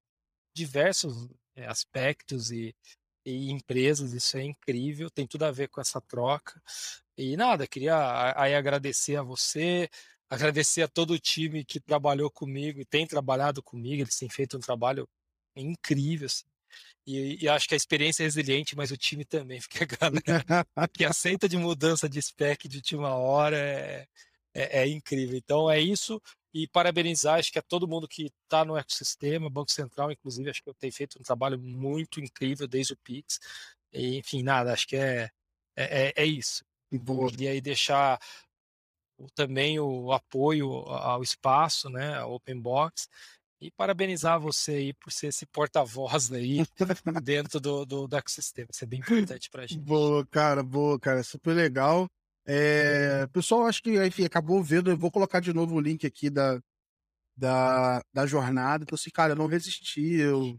[0.55, 2.75] diversos é, aspectos e,
[3.25, 6.61] e empresas, isso é incrível, tem tudo a ver com essa troca.
[7.17, 9.89] E nada, queria aí agradecer a você,
[10.29, 14.59] agradecer a todo o time que trabalhou comigo e tem trabalhado comigo, eles têm feito
[14.59, 15.09] um trabalho
[15.57, 16.45] incrível, assim.
[17.07, 20.67] E, e, acho que a experiência é resiliente, mas o time também, porque a galera
[20.93, 24.07] que aceita de mudança de spec de última hora é,
[24.55, 25.37] é, é, incrível.
[25.37, 26.21] Então é isso,
[26.53, 30.63] e parabenizar, acho que é todo mundo que está no ecossistema, Banco Central, inclusive, acho
[30.63, 33.39] que eu tenho feito um trabalho muito incrível desde o Pix.
[33.93, 35.31] E, enfim, nada, acho que é,
[35.77, 36.65] é, é, é isso.
[37.39, 38.19] E aí deixar
[39.35, 43.09] também o apoio ao espaço, né, ao Open Box,
[43.61, 46.65] e parabenizar você aí por ser esse porta-voz aí
[47.23, 48.69] dentro do, do, do ecossistema.
[48.73, 49.81] Isso é bem importante para a gente.
[49.81, 51.23] Boa, cara, boa, cara.
[51.23, 52.09] Super legal.
[52.53, 54.91] É, pessoal, acho que enfim, acabou vendo.
[54.91, 56.61] Eu vou colocar de novo o link aqui da,
[57.37, 58.83] da, da jornada.
[58.83, 60.17] Então, assim, cara, eu não resisti.
[60.17, 60.59] Eu,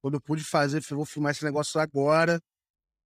[0.00, 2.40] quando eu pude fazer, eu vou filmar esse negócio agora.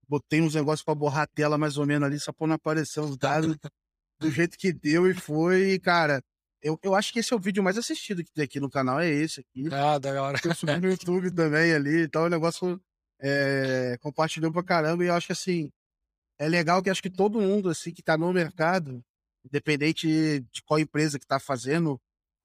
[0.07, 2.99] Botei uns negócios para borrar a tela mais ou menos ali, só para não aparecer
[2.99, 3.57] os dados
[4.19, 6.21] do jeito que deu e foi, cara.
[6.61, 8.99] Eu, eu acho que esse é o vídeo mais assistido que tem aqui no canal,
[8.99, 9.67] é esse aqui.
[9.73, 10.39] Ah, da hora.
[10.45, 12.79] Eu subi no YouTube também ali, então o negócio
[13.19, 15.71] é, compartilhou pra caramba e eu acho que assim,
[16.41, 19.03] é legal que acho que todo mundo assim que tá no mercado,
[19.45, 22.01] independente de qual empresa que tá fazendo,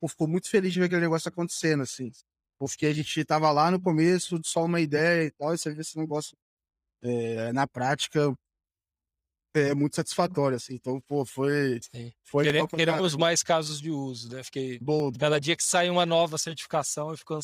[0.06, 2.12] ficou muito feliz de ver aquele negócio acontecendo, assim.
[2.58, 5.80] Porque a gente tava lá no começo, só uma ideia e tal, e você vê
[5.80, 6.36] esse negócio
[7.02, 8.32] é, na prática
[9.54, 10.74] é muito satisfatório, assim.
[10.74, 11.80] Então, pô, foi.
[12.22, 14.44] foi Queremos, queremos mais casos de uso, né?
[14.44, 14.78] Fiquei.
[14.78, 17.38] Bom, cada dia que sai uma nova certificação, eu fico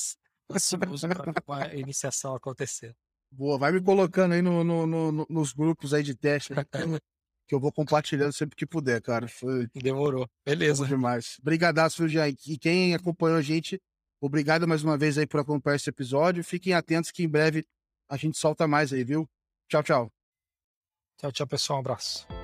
[0.50, 1.08] ansioso
[1.46, 2.94] para a iniciação acontecer.
[3.34, 6.52] Boa, vai me colocando aí no, no, no, nos grupos aí de teste,
[7.48, 9.26] que eu vou compartilhando sempre que puder, cara.
[9.26, 9.66] Foi...
[9.74, 10.28] Demorou.
[10.44, 10.86] Beleza.
[10.86, 11.38] demais.
[11.40, 12.36] Obrigadaço, Jair.
[12.46, 13.80] E quem acompanhou a gente,
[14.20, 16.44] obrigado mais uma vez aí por acompanhar esse episódio.
[16.44, 17.64] Fiquem atentos que em breve
[18.08, 19.26] a gente solta mais aí, viu?
[19.68, 20.12] Tchau, tchau.
[21.18, 21.78] Tchau, tchau, pessoal.
[21.78, 22.41] Um abraço.